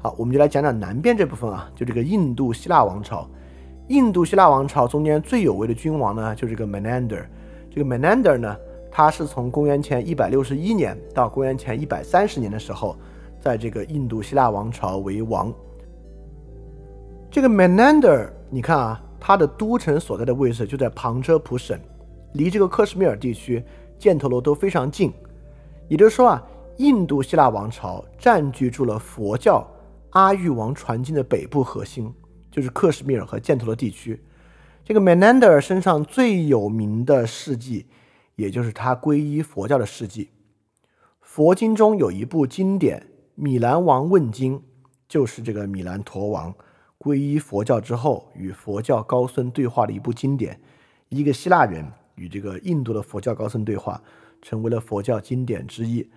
[0.03, 3.25] 好，我们就来讲讲南边这部分啊，就这个印度希腊王朝。
[3.87, 7.25] 印度希腊王朝中间最有为的君王呢，就是这个 Menander。
[7.71, 8.57] 这个 Menander 呢，
[8.91, 12.97] 他是从公元前一百六十一年到公元前一百三十年的时候，
[13.41, 15.55] 在这个印度希腊王朝为王。
[17.31, 21.79] 这个 Menander，你看啊，他的都城所在的位置就在旁遮普省，
[22.33, 23.65] 离这个克什米尔地区、
[24.01, 25.13] 犍陀罗都非常近。
[25.87, 26.43] 也就是说啊，
[26.79, 29.65] 印度希腊王朝占据住了佛教
[30.13, 32.13] 阿育王传经的北部核心，
[32.51, 34.23] 就是克什米尔和犍陀罗地区。
[34.85, 37.87] 这个 Menander 身上最有名的事迹，
[38.37, 40.29] 也就是他皈依佛教的事迹。
[41.21, 43.01] 佛经中有一部经典
[43.37, 44.59] 《米兰王问经》，
[45.09, 46.55] 就是这个米兰陀王
[46.99, 50.61] 皈依佛教之后与佛教高僧对话的一部经典。
[51.09, 54.03] 一个希腊人与这个印度的佛教高僧对话，
[54.43, 56.11] 成为了佛教经典之一。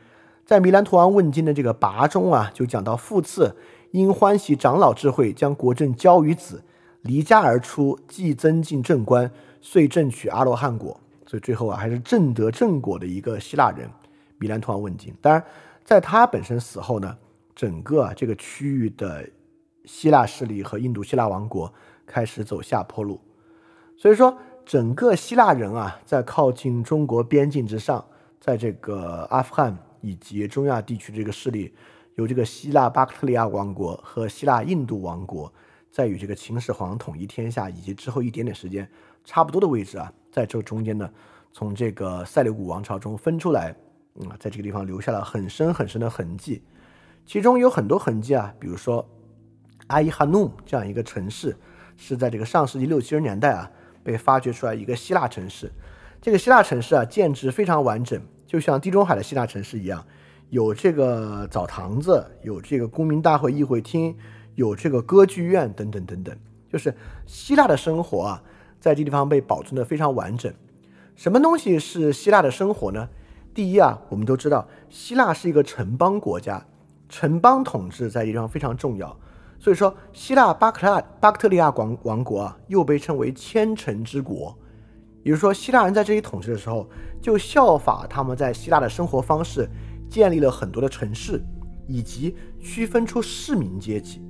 [0.46, 3.56] 在米兰陀王问经的这个跋中啊，就讲到复次
[3.96, 6.62] 因欢喜长老智慧，将国政交于子。
[7.04, 9.32] 离家而出，既增进正官，
[9.62, 11.00] 遂正取阿罗汉果。
[11.26, 13.90] 所以最后啊，还是正得正果的一个希腊人，
[14.38, 15.14] 米兰图王问津。
[15.22, 15.42] 当然，
[15.86, 17.16] 在他本身死后呢，
[17.56, 19.26] 整个啊这个区域的
[19.86, 21.74] 希腊势力和印度希腊王国
[22.06, 23.22] 开始走下坡路。
[23.96, 28.04] 所以说，整个希腊人啊，在靠近中国边境之上，
[28.42, 31.74] 在这个阿富汗以及中亚地区这个势力，
[32.16, 35.54] 有这个希腊巴克特利亚王国和希腊印度王国。
[35.92, 38.86] 在与这个秦始皇统一天下以及之后一点点时间
[39.24, 41.10] 差不多的位置啊，在这中间呢，
[41.54, 43.74] 从这个塞琉古王朝中分出来，
[44.28, 46.62] 啊，在这个地方留下了很深很深的痕迹。
[47.26, 49.08] 其中有很多痕迹啊，比如说
[49.88, 51.56] 阿伊哈努这样一个城市，
[51.96, 53.72] 是在这个上世纪六七十年代啊
[54.04, 55.72] 被发掘出来一个希腊城市。
[56.22, 60.06] 这个希腊城市啊建制非常完整，就像地中海的希腊城市一样，
[60.50, 64.16] 有这个澡堂子，有这个公民大会议会厅。
[64.56, 66.34] 有这个歌剧院等等等等，
[66.72, 68.42] 就是希腊的生活啊，
[68.80, 70.50] 在这地方被保存的非常完整。
[71.14, 73.10] 什么东西是希腊的生活呢？
[73.54, 76.66] 第一啊，我们都知道希腊是一个城邦国家，
[77.10, 79.14] 城邦统治在这地方非常重要。
[79.60, 84.58] 所以说，希腊巴克拉巴克特利亚王王国啊，又被称为千城之国。
[85.24, 86.88] 也就是说，希腊人在这里统治的时候，
[87.22, 89.70] 就效法他们在希腊的生活方式，
[90.10, 91.42] 建立了很多的城市，
[91.88, 94.22] 以及区分出市民阶级。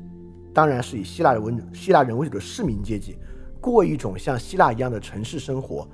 [0.54, 3.18] 当然是以希腊人为希腊人为主的市民阶级，
[3.60, 5.88] 过一种像希腊一样的城市生活。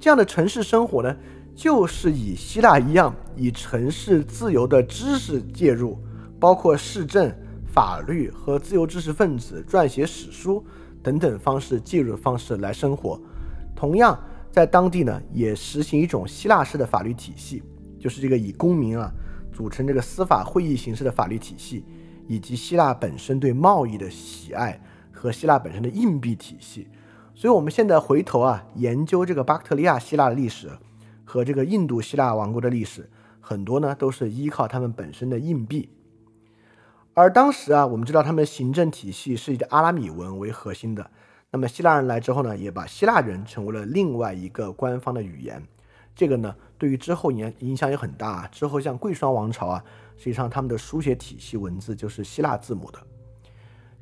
[0.00, 1.14] 这样的城市生活呢，
[1.54, 5.98] 就是以希腊一样，以城市自由的知识介入，
[6.40, 7.30] 包括市政、
[7.66, 10.64] 法律和自由知识分子撰写史书
[11.02, 13.20] 等等方式介入的方式来生活。
[13.76, 14.18] 同样，
[14.50, 17.62] 在当地呢，也实行一种希腊式的法律体系，
[18.08, 19.12] 就是这个以公民啊
[19.52, 21.84] 组成这个司法会议形式的法律体系。
[22.30, 24.78] 以及希腊本身对贸易的喜爱
[25.10, 26.86] 和希腊本身的硬币体系，
[27.34, 30.68] 所以我们现在回头啊研究这个巴克特利亚希腊的历史
[31.24, 33.08] 和这个印度希腊王国的历史，
[33.40, 35.88] 很多呢都是依靠他们本身的硬币。
[37.14, 41.10] 而当时啊，我们知道他们的行政体系是以阿拉米文为核心的，
[41.50, 45.62] 那么希腊人来之后呢，也把希腊人成为了另外一个官方的语言。
[46.14, 48.28] 这个呢，对于之后影影响也很大。
[48.28, 49.84] 啊之后像贵霜王朝啊。
[50.20, 52.98] 实际上，他们的书写体系文字就是希腊字母的，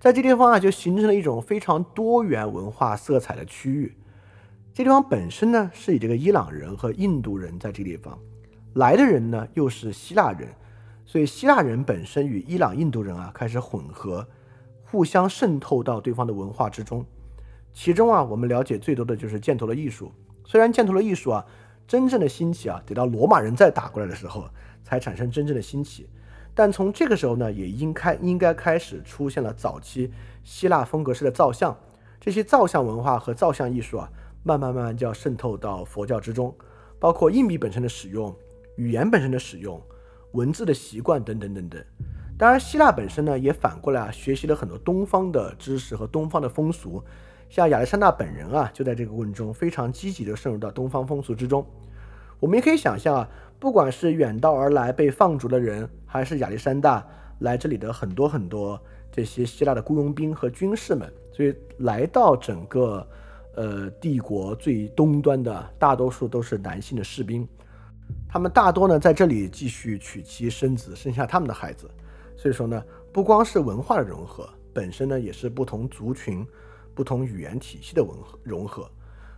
[0.01, 3.95] 在这地方啊，就形成了一种非常多元文化色彩的区域。
[4.73, 8.19] 这地方本身呢，是以这个伊朗人和印度人在这个地方
[8.73, 10.49] 来的人呢，又是希腊人，
[11.05, 14.27] 所以希腊人本身与伊朗、印度人啊开始混合，
[14.85, 17.05] 互相渗透到对方的文化之中。
[17.75, 20.11] 其中啊，我们了解最多的就是犍陀罗艺术。
[20.47, 21.45] 虽然犍陀罗艺术啊，
[21.87, 24.45] 真正的兴起啊，得到罗马人再打过来的时候。
[24.89, 26.09] 才产生真正的兴起，
[26.55, 30.13] 但从这个时候呢，也应开应该开始出现了早期
[30.45, 31.77] 希腊风格式的造像，
[32.21, 34.09] 这些造像文化和造像艺术啊，
[34.45, 36.55] 慢慢慢慢就要渗透到佛教之中，
[37.01, 38.33] 包括硬币本身的使用、
[38.77, 39.83] 语言本身的使用、
[40.35, 41.85] 文字的习惯等等等等。
[42.39, 47.03] 当然，希腊本身呢，也反过来啊，学习了很多东方的知识和东方的风俗，
[47.49, 51.65] 像亚历山大本人啊，就在这个过程中非常积极地渗入到东方风俗之中。
[52.39, 53.29] 我们也可以想象啊。
[53.59, 57.03] 不管是远道而来被放逐的人，还是亚历山大
[57.39, 58.79] 来这里的很多很多
[59.11, 63.09] 这些希腊的雇佣兵和军士们，所以来到整个
[63.55, 67.49] 呃帝国最东端的大多数都是男性的士兵，
[68.29, 71.91] 他们大多呢在这里继续娶妻生子，生下他们的孩子。
[72.37, 76.47] 所以说呢，不光是文化的融合，本身呢也是不同族群、
[76.97, 78.91] 不同语言体系的文合融合。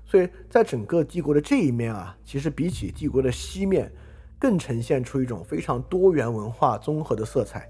[0.07, 3.93] 所以在整个帝国的这一面啊，其实比起帝国的西面。
[4.41, 7.69] 更呈现出一种非常多元文化综合的色彩。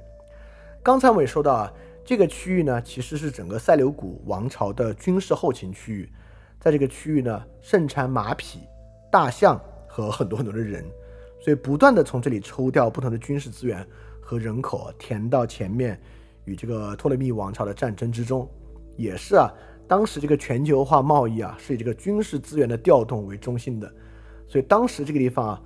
[0.82, 1.72] 刚才我也说到啊，
[2.04, 6.12] 这个区域呢，其实是整个塞琉古王朝的军事后勤区域。
[6.60, 8.60] 在这个区域呢，盛产马匹、
[9.10, 9.58] 大象
[9.88, 10.84] 和很多很多的人，
[11.40, 13.82] 所以不断的从这里抽调不同的军事资源
[14.20, 15.98] 和人口，填到前面
[16.44, 18.46] 与这个托勒密王朝的战争之中，
[18.94, 19.50] 也是啊，
[19.88, 23.92] 当时这个全球化贸易啊是以这个军事资源的调动为中心的，
[24.46, 25.62] 所以当时这个地方啊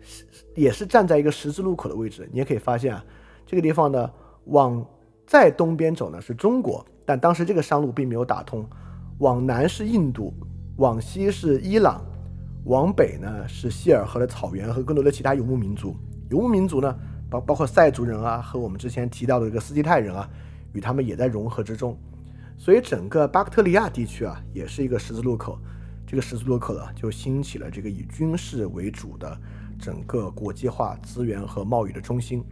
[0.00, 3.04] 是也是站在一个十字路口的位置，你也可以发现啊，
[3.46, 4.10] 这个地方呢
[4.46, 4.84] 往
[5.26, 8.66] 再东边走呢是中国，但当时这个商路并没有打通，
[9.18, 10.32] 往南是印度。
[10.78, 12.00] 往西是伊朗，
[12.66, 15.92] 往北呢是希尔河的草原和更多的其他游牧民族。
[16.30, 16.96] 游牧民族呢，
[17.28, 20.30] 包包括塞族人啊，和我们之前提到的这个斯基泰人啊，
[20.72, 21.98] 与他们也在融合之中。
[22.58, 25.58] 所以整个巴克特利亚地区啊，也是一个十字路口。
[26.04, 29.38] 这个十字路口呢，就兴起了这个以军事为主的
[29.78, 32.42] 整个国际化资源和贸易的中心。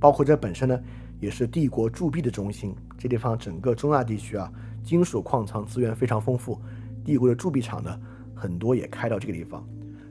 [0.00, 0.78] 包括这本身呢，
[1.20, 2.74] 也是帝国铸币的中心。
[2.98, 4.50] 这地方整个中亚地区啊，
[4.82, 6.60] 金属矿藏资源非常丰富。
[7.04, 7.98] 帝国的铸币厂呢，
[8.34, 9.64] 很多也开到这个地方。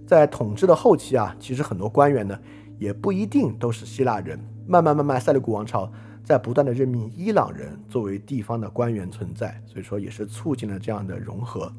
[0.08, 2.40] 在统治的后期啊，其实很多官员呢，
[2.80, 4.40] 也不一定都是希腊人。
[4.66, 5.92] 慢慢慢慢，塞琉古王朝
[6.24, 11.72] 在不断的任命伊朗人作为地方的官员存在，所以说也是促进了这样的融合。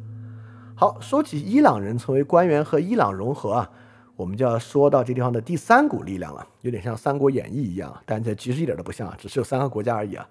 [0.74, 3.70] 好，说起伊朗人成为官员和伊朗融合啊，
[4.16, 10.28] 我们就要说到这地方的第三股力量了，有点像《三国演义》一样，但这其实一点都不像啊，只是有三个国家而已啊。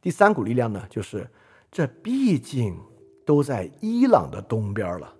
[0.00, 1.28] 第三股力量呢，就是
[1.70, 2.76] 这毕竟。
[3.26, 5.14] 都在伊朗的东边了，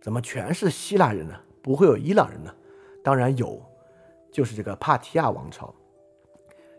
[0.00, 1.34] 怎么全是希腊人呢？
[1.62, 2.52] 不会有伊朗人呢？
[3.00, 3.62] 当然有，
[4.32, 5.72] 就是这个帕提亚王朝，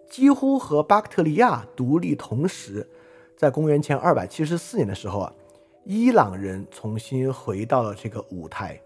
[0.09, 2.87] 几乎和巴克特利亚独立同时，
[3.35, 5.33] 在公元前二百七十四年的时候啊，
[5.83, 8.79] 伊朗人重新回到了这个舞台。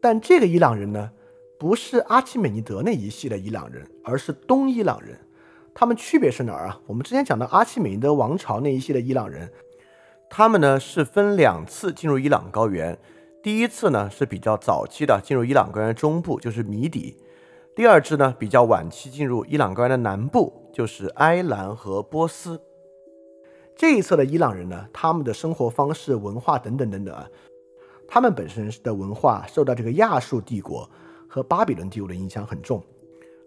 [0.00, 1.10] 但这个伊朗人呢，
[1.58, 5.18] 不是阿契美尼德那一系的伊朗人，而是东伊朗人。
[5.74, 6.80] 他们区别是哪儿啊？
[6.86, 9.50] 我们之前讲的阿契美尼德王朝那一系的伊朗人。
[10.30, 12.98] 他们呢是分两次进入伊朗高原，
[13.42, 17.16] 第一次呢是比较早期的进入伊朗高原中部，就是米底；
[17.78, 22.60] 第二支呢比较晚期进入伊朗高原的南部，就是埃兰和波斯。
[23.76, 27.28] 这一侧的伊朗人呢，他们的生活方式、文化等等等等啊，
[28.08, 30.90] 他们本身的文化受到这个亚述帝国
[31.28, 32.82] 和巴比伦帝国的影响很重，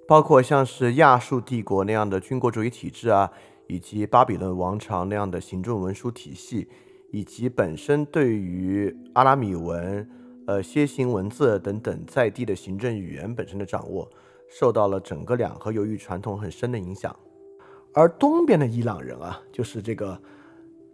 [0.08, 3.30] 包括像是亚述帝国那样的军国主义体制啊。
[3.68, 6.70] 以及巴比伦王朝那样的行政文书体系，
[7.12, 10.10] 以及本身对于阿拉米文、
[10.52, 14.10] 呃楔形文字等等在地的行政语言本身的掌握，
[14.50, 17.16] 受到了整个两河流域传统很深的影响。
[17.94, 20.22] 而东边的伊朗人啊，就是这个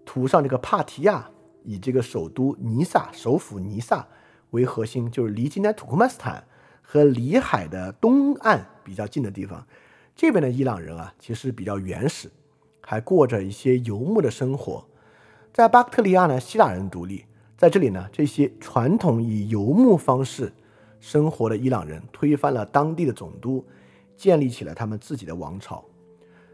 [0.06, 1.28] 图上这个帕提亚，
[1.64, 4.08] 以这个首都尼萨、首府尼萨
[4.52, 6.48] 为核心，就是离今天土库曼斯坦
[6.84, 9.66] 和里海的东岸比较近的地方。
[10.16, 12.30] 这边的伊朗人啊，其实比较原始。
[12.82, 14.86] 还过着一些游牧的生活，
[15.54, 17.26] 在巴克特利亚呢，希腊人独立，
[17.58, 20.54] 在这里呢，这些传统以游牧方式
[21.00, 23.66] 生活的伊朗人推翻了当地的总督，
[24.16, 25.84] 建立起了他们自己的王朝。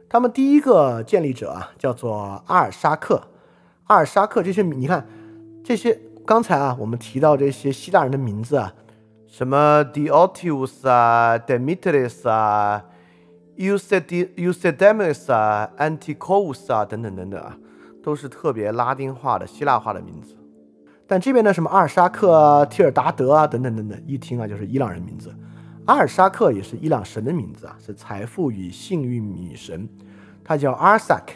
[0.08, 3.22] 他们第一个建立者啊，叫做阿尔沙克。
[3.88, 5.06] 阿尔沙克这些，你看
[5.64, 8.74] 这些刚才啊，我们提到这些希腊人的名字啊，
[9.28, 12.86] 什么 Deotius 啊，Demetrius 啊。
[13.56, 17.56] Eusedemus 啊，Antichus 啊，等等等等啊，
[18.02, 20.36] 都是特别拉丁化的、希腊化的名字。
[21.06, 25.34] 但这边的什么阿尔沙克啊、提尔达德啊，等等等等，一听啊就是伊朗人名字。
[25.86, 29.88] 阿尔沙克也是伊朗神的名字啊，是财富与幸运女神，
[30.44, 31.34] 她叫阿尔萨克。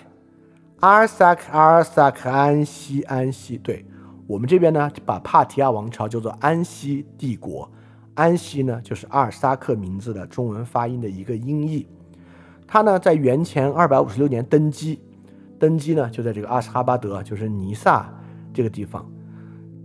[0.80, 3.58] 阿尔萨克，阿尔萨克，安息，安息。
[3.58, 3.86] 对
[4.26, 7.70] 我们这边呢，把帕提亚王朝叫做安息帝国。
[8.14, 11.86] 安息呢，就是阿尔沙克名字的中文发音的一个音译。
[12.66, 15.02] 他呢，在元前二百五十六年登基，
[15.60, 18.08] 登基呢就在这个阿什哈巴德，就是尼萨
[18.54, 19.06] 这个地方。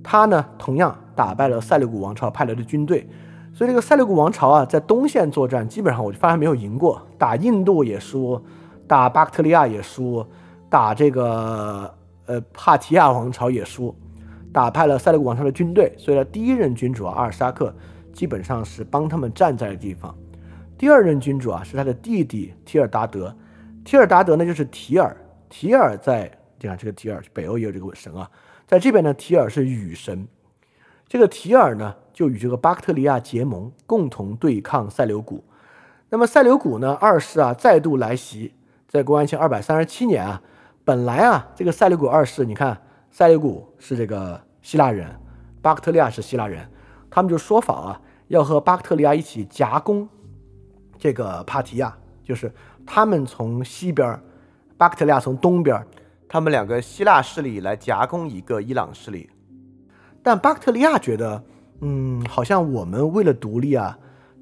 [0.02, 3.08] 他呢，同样打败了塞琉古王朝派来的军队，
[3.54, 8.40] 所以这个塞琉古王朝啊，在东线作战，基本上我就发现没有赢过，打印度也输，
[8.86, 10.26] 打巴克特利亚也输，
[10.68, 11.92] 打这个
[12.26, 13.94] 呃帕提亚王朝也输，
[14.52, 15.94] 打败了塞琉古王朝的军队。
[15.96, 17.74] 所以呢，第一任君主阿尔沙克
[18.12, 20.14] 基本上是帮他们站在了地方。
[20.76, 23.34] 第二任君主啊，是他的弟弟提尔达德。
[23.84, 25.16] 提尔达德呢，就是提尔。
[25.48, 28.28] 提尔在，你看这个提尔，北欧也有这个神啊。
[28.72, 30.26] 在这边呢，提尔是雨神。
[31.06, 35.44] 这个提尔呢，就与这个巴克特利亚结盟，共同对抗塞琉古。
[36.08, 38.54] 那么塞琉古呢，二世啊，再度来袭，
[38.88, 40.40] 在公元前二百三十七年啊，
[40.86, 45.20] 本来啊，这个塞琉古二世，你看塞琉古是这个希腊人，
[45.60, 46.66] 巴克特利亚是希腊人，
[47.10, 50.08] 他们就说法啊，要和巴克特利亚一起夹攻。
[50.98, 51.94] 这个帕提亚
[52.24, 52.50] 就是
[52.86, 54.18] 他们从西边，
[54.78, 55.86] 巴克特利亚从东边，
[56.32, 59.28] 他们两个希腊势力来夹攻一个伊朗势力。
[60.22, 61.44] 但巴克特利亚觉得
[61.82, 63.98] 嗯，好像我们为了独立啊，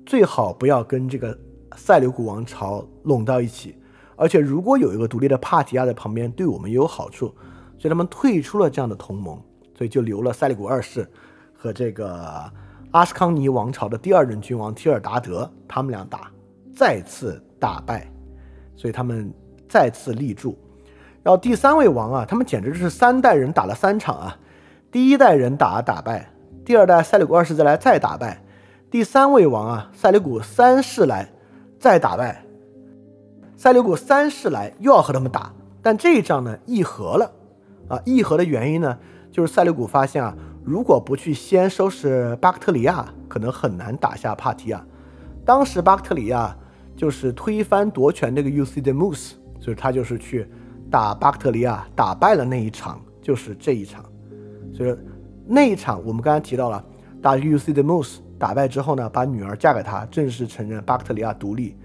[0.07, 1.37] 最好不要跟这个
[1.75, 3.75] 塞琉古王朝拢到一起。
[4.15, 7.27] 而且如果有一个独立的帕提亚在旁边，对我们也有好处，
[7.77, 9.37] 所以他们退出了这样的同盟，
[9.77, 11.05] 所以就留了塞利古二世
[11.53, 12.49] 和这个
[12.93, 16.31] 阿斯康尼王朝的第二任君王提尔达德，他们俩打，
[16.73, 18.09] 再次打败，
[18.77, 19.35] 所以他们
[19.69, 20.57] 再次立住。
[21.23, 24.37] 然后第三位王啊，他们简直就是三代人打了三场啊，
[24.91, 26.31] 第一代人打打败，
[26.65, 28.43] 第二代塞琉古二世再来再打败，
[28.91, 31.31] 第三位王啊，塞琉古三世来
[31.79, 32.43] 再打败。
[33.57, 35.53] 塞琉古三世来又要和他们打，
[35.83, 37.31] 但这一仗呢议和了，
[37.89, 38.99] 啊，议和的原因呢，
[39.31, 44.83] 就是塞琉古发现啊，如果不去先收拾巴克特里亚，可能很难打下帕提亚。
[45.45, 46.57] 当时巴克特里亚
[46.97, 50.49] 就是推翻夺权那个 U C 的 Moose，所以他就是去
[50.91, 54.05] 打巴克特里亚，打败了那一场，就是这一场。
[54.75, 54.99] 所以说
[55.47, 56.85] 那一场我们刚才提到了，
[57.23, 61.77] 打 U C 的 Moose 打败之后呢，把女儿嫁给他，正式承认巴克特里亚独立。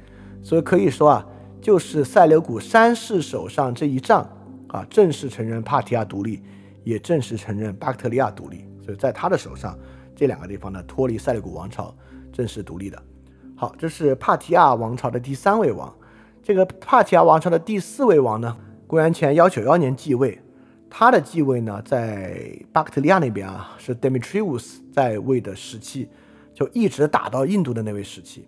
[0.41, 1.25] 所以可以说啊。
[1.61, 4.29] 就是塞琉古三世手上这一仗
[4.67, 6.43] 啊，正式承认帕提亚独立，
[6.83, 8.67] 也正式承认巴克特利亚独立。
[8.83, 9.75] 所以在他的手上，
[10.15, 11.91] 这两个地方呢，脱离塞琉古王朝，
[12.31, 13.01] 正式独立的。
[13.55, 15.91] 好，这是帕提亚王朝的第三位王。
[16.43, 18.55] 这个帕提亚王朝的第四位王呢，
[18.87, 20.39] 公元前幺九幺年继位。
[20.89, 26.07] 他的继位呢，在巴克特利亚那边啊，是 Demetrius 在位的时期，
[26.53, 28.47] 就一直打到印度的那位时期。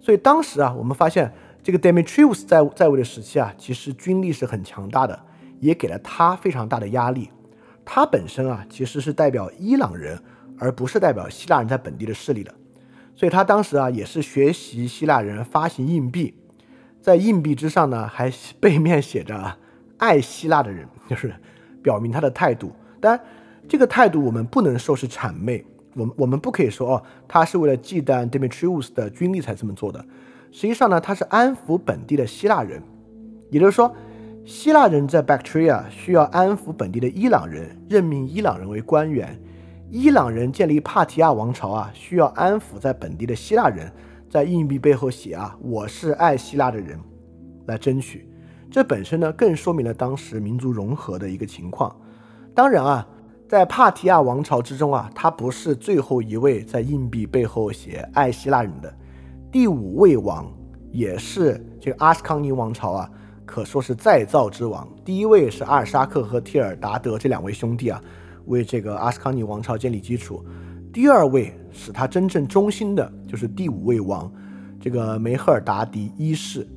[0.00, 1.32] 所以当时啊，我们发现。
[1.60, 5.20] 这个 Demetrius 在在位的时期啊，其实军力是很强大的，
[5.60, 7.28] 也给了他非常大的压力。
[7.84, 10.22] 他本身啊，其实是代表伊朗人，
[10.58, 12.54] 而不是代表希腊人在本地的势力的。
[13.14, 16.32] 所以他当时啊，也是学习希腊人发行硬币，
[17.02, 19.58] 在硬币之上呢，还背面写着
[19.98, 21.32] “爱希腊的人”， 就是
[21.82, 22.72] 表明他的态度。
[23.00, 23.24] 当然，
[23.68, 30.04] 这个态度我们不能说是谄媚，我们我们不可以说哦，他是为了忌惮 Demetrius 的军力才这么做的。
[30.50, 32.82] 实际上呢，他是安抚本地的希腊人，
[33.50, 33.94] 也就是说，
[34.46, 39.28] 希腊人在 Bactria 需要安抚本地的伊朗人，任命伊朗人为官员；
[39.90, 43.92] 伊朗人建立帕提亚王朝啊，需要安抚在本地的希腊人，
[44.30, 46.98] 在硬币背后写啊“我是爱希腊的人”，
[47.68, 48.26] 来争取。
[48.70, 51.94] 这本身呢，更说明了当时民族融合的一个情况。
[52.54, 53.06] 当然啊，
[53.48, 58.94] 在帕提亚王朝之中啊，他不是最后一位在硬币背后写“爱希腊人”的。
[59.50, 60.46] 第五位王
[60.92, 63.10] 也是这个阿什康尼王朝啊，
[63.46, 64.86] 可说是再造之王。
[65.02, 68.02] 第一位是阿尔沙克和提尔达德这两位兄弟啊，
[68.44, 70.44] 为这个阿什康尼王朝建立基础。
[70.92, 74.30] 第二位使他真正忠心的，就是第五位王，
[74.78, 76.68] 这个梅赫尔达迪一世。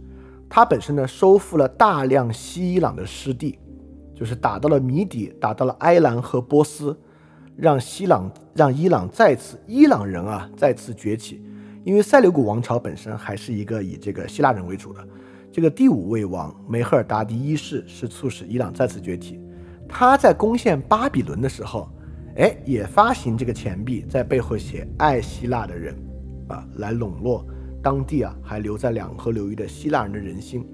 [0.54, 3.58] 他本身呢，收复了大量西伊朗的失地，
[4.14, 6.94] 就是打到了米底，打到了埃兰和波斯，
[7.56, 11.42] 让西朗让伊朗再次伊朗人啊再次崛起。
[11.86, 15.08] 因为塞琉古王朝本身还是一个以这个希腊人为主的，
[15.54, 19.40] 这个第五位王梅赫尔达迪一世是促使伊朗再次崛起。
[19.88, 21.90] 他在攻陷巴比伦的时候，
[22.36, 25.96] 哎，也发行这个钱币，在背后写“爱希腊的人”，
[26.50, 27.46] 啊，来笼络
[27.82, 30.68] 当地啊还留在两河流域的希腊人的人心。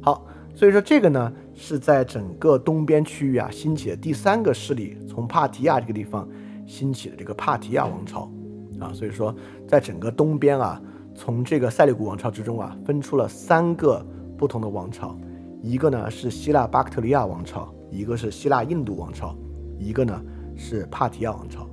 [0.00, 6.28] 好，所以说这个呢是在整个东边区域啊兴起的第三个势力，从帕提亚这个地方
[6.66, 8.30] 兴起的这个帕提亚王朝。
[8.78, 9.34] 啊，所以说，
[9.66, 10.78] 在整个东边啊，
[11.14, 14.04] 从这个塞利古王朝之中啊，分出了三个
[14.36, 15.16] 不同的王朝，
[15.62, 19.34] 一个呢是希腊巴克特利亚王朝，一个是希腊印度王朝，
[19.78, 20.22] 一个呢
[20.56, 21.66] 是帕提亚王朝。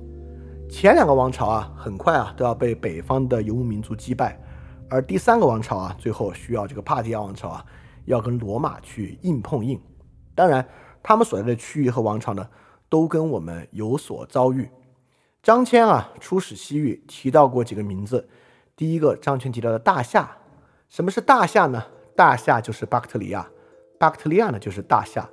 [0.70, 4.40] 前两个王朝啊，很快啊都要被北方的游牧民族击败，
[4.88, 7.64] 而第三个王朝啊，最后需要这个帕提亚王朝啊，
[8.04, 9.80] 要跟罗马去硬碰硬。
[10.34, 10.66] 当然，
[11.02, 12.48] 他们所在的区域和王朝呢，
[12.88, 14.68] 都跟我们有所遭遇。
[15.42, 18.28] 张骞啊，出使西域提到过几个名字。
[18.76, 20.36] 第一个，张骞提到的大夏。
[20.88, 21.84] 什么是大夏呢？
[22.14, 23.48] 大夏就是巴克特里亚，
[23.98, 25.28] 巴克特利亚呢就是大夏。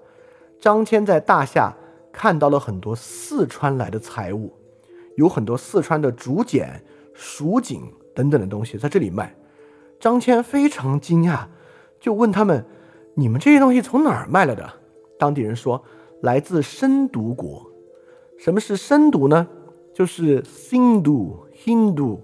[0.60, 1.76] 张骞在大夏
[2.12, 4.54] 看到了很多四川来的财物，
[5.18, 6.84] 有很多四川的竹简、
[7.14, 7.84] 蜀锦
[8.16, 9.36] 等等的东西在这里卖。
[10.02, 11.46] 张骞非常惊讶，
[12.00, 12.66] 就问他们
[13.14, 14.68] ：“你们这些东西从哪儿卖来的？”
[15.20, 15.84] 当地人说
[16.22, 17.72] ：“来自深毒国。”
[18.40, 19.48] 什么是深毒呢？
[19.94, 22.18] 就是 Hindu，Hindu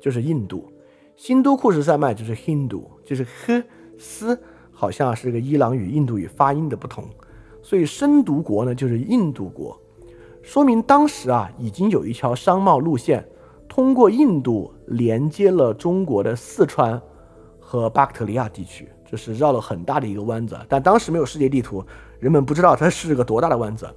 [0.00, 0.72] 就是印度，
[1.16, 3.64] 新都库什山脉就是 Hindu，就是 h
[3.98, 4.40] 斯
[4.70, 7.04] 好像是个伊朗语、印度语发音的不同，
[7.62, 9.76] 所以深毒国呢就是印度国，
[10.40, 13.26] 说明当时啊已经有一条商贸路线
[13.68, 17.02] 通过印度连接了中国的四川
[17.80, 21.84] 和巴克特利亚地区，这是绕了很大的一个弯子，但当时没有世界地图，
[22.18, 23.88] 人们不知道它是个多大的弯子，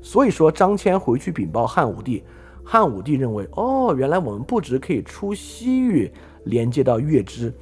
[0.00, 2.22] 所以说张骞回去禀报汉武帝。
[2.66, 6.10] 汉武帝认为，哦，原来我们不止可以出西域
[6.44, 7.52] 连接到月支，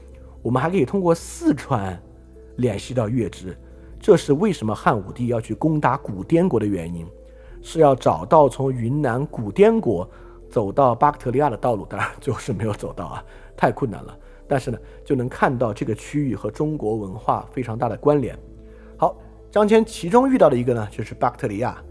[0.42, 2.00] 我们还可以通过四川
[2.56, 3.56] 联系到月支。
[3.98, 7.04] 这是为什么汉武帝要去攻打古滇国的原因，
[7.62, 10.08] 是要找到从云南古滇国
[10.48, 11.84] 走到巴克特利亚的道路。
[11.86, 13.24] 当然，最后是没有走到啊，
[13.56, 14.16] 太困难了。
[14.52, 18.38] 但是呢，就能看到这个区域和中国文化非常大的关联。
[18.98, 19.16] 好，
[19.50, 21.82] 张骞其中遇到的一个呢，就是巴克特利亚。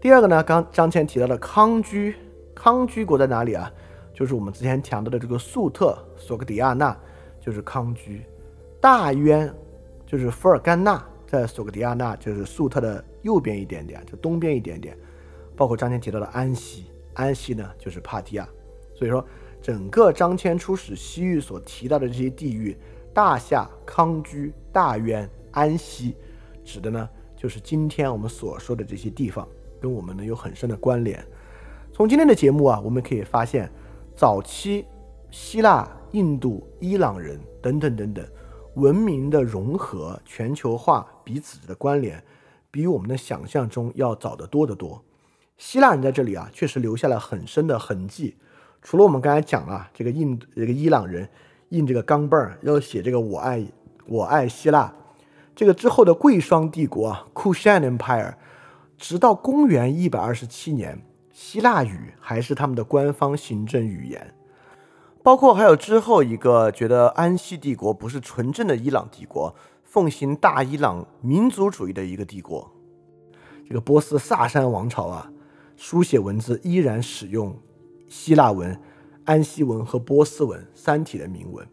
[0.00, 2.16] 第二个呢，刚张骞提到的康居，
[2.52, 3.72] 康居国在哪里啊？
[4.12, 6.98] 就是我们之前讲到的这个粟特索格迪亚纳，
[7.40, 8.24] 就是康居。
[8.80, 9.48] 大渊
[10.04, 11.00] 就是伏尔干纳。
[11.28, 14.98] 在索格迪亚纳，就是粟特的右边一点点，就东边一点点，
[15.54, 18.48] 包括张骞提到的安息，安息呢就是帕提亚。
[18.96, 19.24] 所以说，
[19.60, 22.76] 整个张骞出使西域所提到的这些地域，
[23.12, 26.16] 大夏、康居、大渊、安息，
[26.64, 29.46] 指的呢就是今天我们所说的这些地方，
[29.80, 31.24] 跟我们呢有很深的关联。
[31.92, 33.70] 从今天的节目啊，我们可以发现，
[34.16, 34.86] 早期
[35.30, 38.26] 希腊、印度、伊朗人等等等等。
[38.74, 42.22] 文明的融合、全球化彼此的关联，
[42.70, 45.04] 比我们的想象中要早得多得多。
[45.58, 48.36] 希腊人在这里啊，确实留下了很深的痕迹。
[48.82, 51.28] 除了我们刚才讲了这个印这个伊朗人
[51.68, 53.64] 印这个钢镚儿，要写这个“我爱
[54.06, 54.92] 我爱希腊”，
[55.54, 58.34] 这个之后的贵霜帝国啊 （Kushan Empire），
[58.96, 64.34] 直到公元一百二十七年，希腊语还是他们的官方行政语言。
[65.22, 69.54] 包括还有之后一个觉得安息帝国不是纯正的伊朗帝国，
[69.84, 72.72] 奉行大伊朗民族主义的一个帝国，
[73.68, 75.30] 这个波斯萨珊王朝啊，
[75.76, 77.54] 书写文字依然使用
[78.10, 78.78] 希腊文、
[79.24, 81.66] 安息文和波斯文三体的铭文。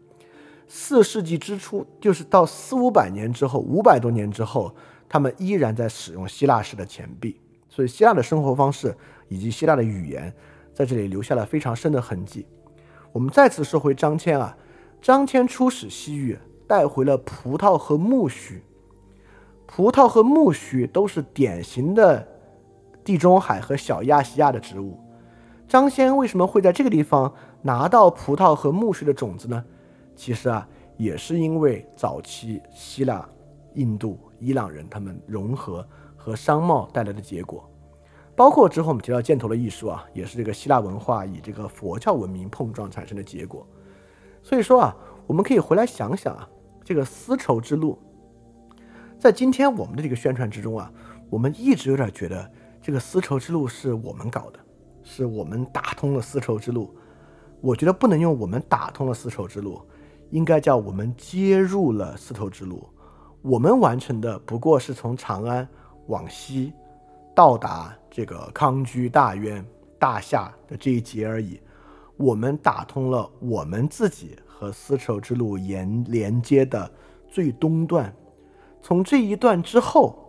[0.66, 4.74] 四世纪之初，就是到四五百年之后，五百多年之后，
[5.08, 8.96] 他们依然在使用希腊式的钱币，所以希腊的生活方式
[9.28, 10.32] 以及希腊的语言
[10.72, 12.46] 在这里留下了非常深的痕迹。
[13.12, 14.56] 我们再次说回张骞啊，
[15.00, 18.60] 张骞出使西域，带回了葡萄和苜蓿。
[19.66, 22.28] 葡萄和苜蓿都是典型的
[23.02, 24.98] 地中海和小亚细亚的植物。
[25.68, 27.30] 张骞为什么会在这个地方
[27.60, 29.62] 拿到葡萄和苜蓿的种子呢？
[30.16, 30.66] 其实啊，
[30.96, 33.28] 也是因为早期希腊、
[33.74, 35.86] 印度、伊朗人他们融合
[36.16, 37.68] 和商贸带来的结果。
[38.34, 43.66] 包括之后我们提到箭头的艺术啊，也是这个希腊文化与这个佛教文明碰撞产生的结果。
[44.42, 44.96] 所以说啊，
[45.26, 46.48] 我们可以回来想想啊，
[46.82, 47.98] 这个丝绸之路，
[49.18, 50.90] 在今天我们的这个宣传之中啊，
[51.28, 52.50] 我们一直有点觉得
[52.80, 54.58] 这个丝绸之路是我们搞的，
[55.10, 56.94] 是我们打通了丝绸之路。
[57.62, 59.80] 我觉得不能用我们打通了丝绸之路，
[60.30, 62.86] 应该叫我们接入了丝绸之路。
[63.40, 65.66] 我们完成的不过是从长安
[66.08, 66.72] 往西。
[67.34, 69.64] 到达这个康居、大渊、
[69.98, 71.60] 大夏的这一节而已，
[72.16, 76.90] 我们打通了我们自己和丝绸之路沿连接的
[77.30, 78.12] 最东段。
[78.82, 80.27] 从这一段之后，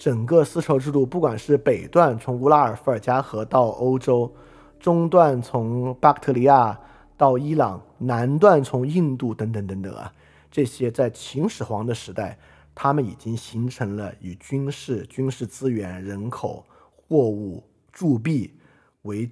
[0.00, 4.34] 整个丝绸之路，不管是北段从乌拉尔伏尔加河到欧洲，
[4.78, 6.80] 中段从巴克特利亚
[7.18, 10.10] 到伊朗，南段从印度等等等等啊，
[10.50, 12.38] 这些在秦始皇的时代。
[12.74, 16.64] 他们已经形成了以军事、军事资源、人口、
[16.96, 17.62] 货物、
[17.92, 18.58] 铸币
[19.02, 19.30] 为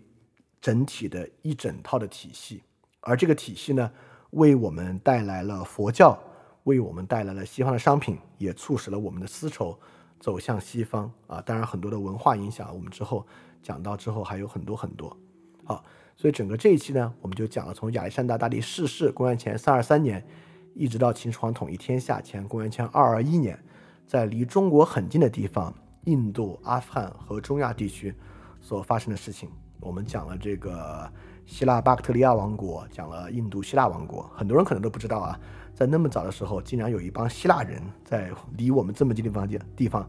[0.61, 2.63] 整体的一整套的体系，
[3.01, 3.91] 而这个体系呢，
[4.33, 6.19] 为我们带来了佛教，
[6.65, 9.79] 为我们带来了西方的商品，也促使了我们的丝绸
[10.19, 11.41] 走向西方啊！
[11.41, 13.27] 当然，很多的文化影响，我们之后
[13.63, 15.17] 讲到之后还有很多很多。
[15.65, 15.85] 好，
[16.17, 20.27] 所以整个这一期呢，我们就讲了从亚历山大大帝逝世，公元前三二三年。
[20.75, 23.59] 一直到秦始皇统一天下前，公元前二二一年，
[24.07, 25.75] 在离中国很近的地方，
[26.05, 28.15] 印度、阿富汗和中亚地区
[28.61, 29.51] 所发生的事情，
[29.81, 31.11] 我们讲了这个
[31.47, 34.31] 希腊巴克特利亚王国，讲了印度希腊王国。
[34.37, 35.41] 很多人可能都不知道啊，
[35.79, 40.05] 在那么早的时候，竟然有一帮希腊人在离我们这么近地方地地方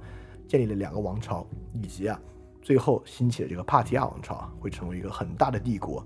[0.47, 2.19] 建立了两个王朝，以及啊，
[2.59, 6.03] 最后兴起的这个帕提亚王朝会成为一个很大的帝国，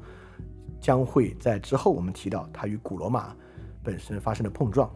[0.81, 3.33] 将会在之后我们提到它与古罗马。
[3.81, 4.89] 本身发生的碰撞。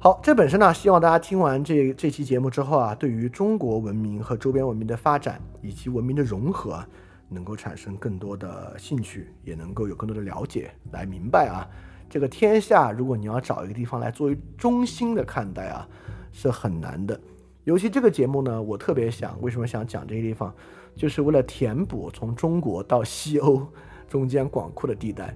[0.00, 6.84] 好，这本身呢，希望大家听完这这期节目之后啊，对于中国文明和周边文明的发展以及文明的融合，
[7.28, 11.66] 能够产生更多的兴趣，也能够有更多的了解，来明白啊，
[12.10, 15.88] 这个天下，如果你要找一个地方来作为中心的看待啊，
[16.32, 17.18] 是很难的。
[17.62, 20.52] 尤其这个节目呢，我特别想，为什么想讲这个地方，
[20.96, 23.64] 就是为了填补从中国到西欧
[24.08, 25.32] 中间广阔的地带。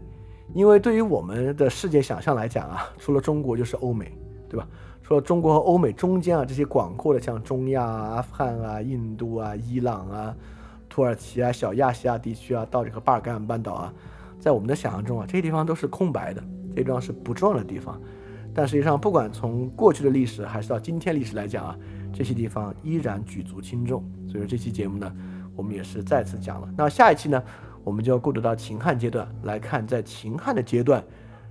[0.52, 4.12] 因为对于我们的世界想象来讲啊，除了中国就是欧美，
[4.48, 4.66] 对吧？
[5.01, 10.34] 除了中国和欧美中间啊这些广阔的像中亚啊、阿富汗啊、印度啊、伊朗啊、
[10.88, 13.92] 土耳其啊、小亚细亚地区啊，到这个巴尔干半岛啊，
[14.40, 16.42] 在我们的想象中啊，这些地方都是空白的，
[16.74, 18.01] 这些地方是不重要的地方。
[18.52, 21.76] 但实际上，不管从过去的历史还是到今天历史来讲啊，
[22.12, 24.05] 这些地方依然举足轻重。
[24.28, 25.12] 所以说这期节目呢，
[25.56, 26.68] 我们也是再次讲了。
[26.76, 27.42] 那下一期呢，
[27.82, 31.05] 我们就要过渡到秦汉阶段来看，在秦汉的阶段，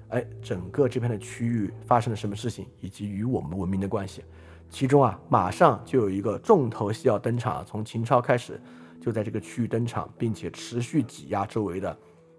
[0.09, 4.23] 哎，整个这片的区域发生了什么事情，以及与我们文明的关系。
[4.69, 8.59] 其中啊，马上就有一个重头戏要登场，从秦朝开始
[9.01, 11.95] 就在这个区域登场，并且持续挤压周围的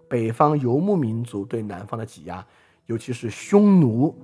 [0.09, 2.45] 北方游牧民族对南方的挤压，
[2.85, 4.15] 尤其是匈奴。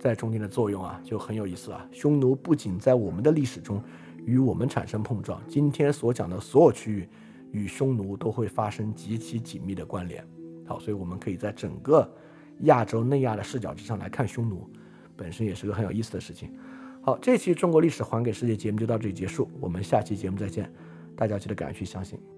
[0.00, 1.88] 在中间的作用啊，就很有意思了。
[1.90, 3.82] 匈奴不仅在我们的历史中
[4.24, 7.08] 与我们产生碰撞，今天所讲的所有区域
[7.50, 10.24] 与匈奴都会发生极其紧密的关联。
[10.64, 12.08] 好，所以我们可以在整个
[12.60, 14.70] 亚洲内亚的视角之上来看匈奴，
[15.16, 16.56] 本身也是个很有意思的事情。
[17.02, 20.72] 好，这期中国历史还给世界节目就到这里结束，我们下期节目再见。
[21.16, 22.37] 大家记得赶快去相信。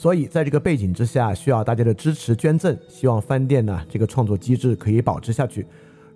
[0.00, 2.74] 所以，在这个背景之下，需要大家的支持捐赠。
[2.88, 5.66] 希望饭店呢这个创作机制可以保持下去。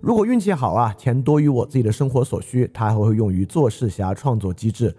[0.01, 4.91] 如果运气好啊，钱多于我自己的生活所需，它还会用于做事侠创作机制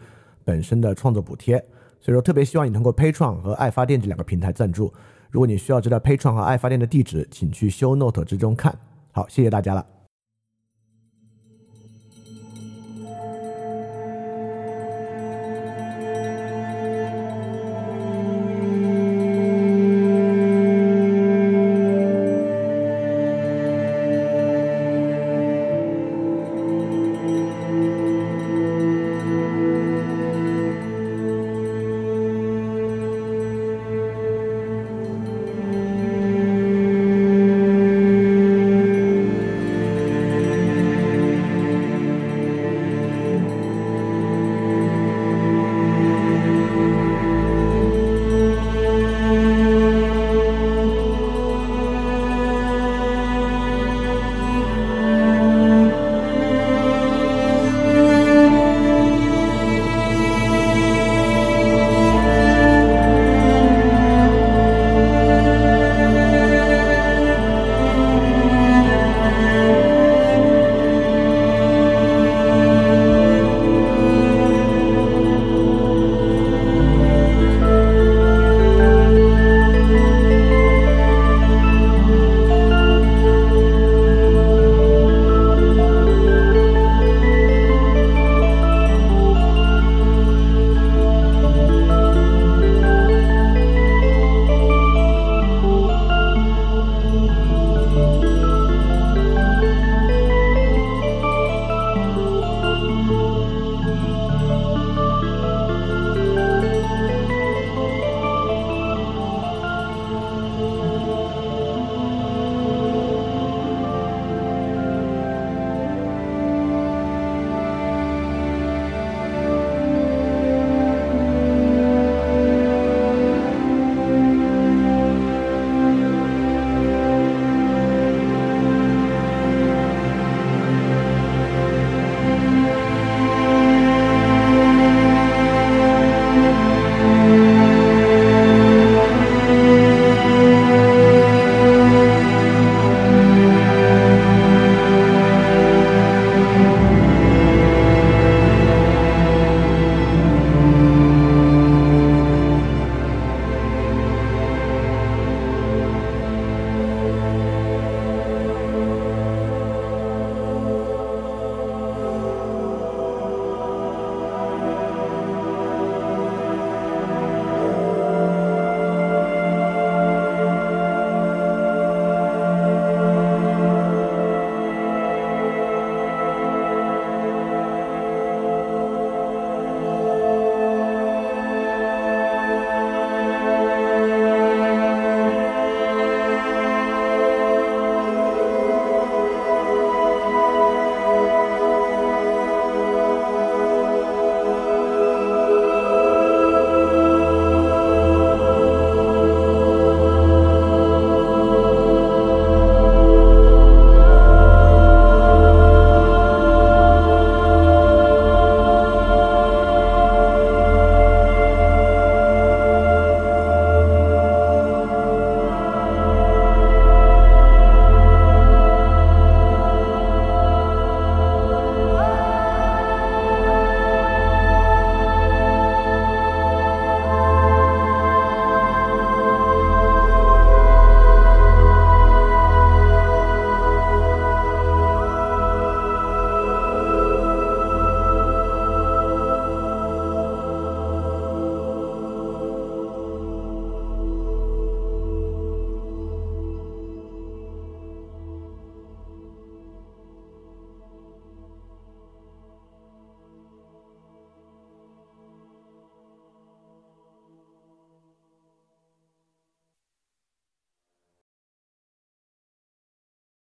[0.44, 1.58] 本身的创作补贴。
[2.00, 4.94] 所以说，特别希望你通过 Pay 创和爱发电这两个平台赞助。
[5.32, 8.72] 如果你需要知道 Pay 创和爱发电的地址，请去 Show Note 之中看。
[9.10, 9.95] 好，谢谢大家了。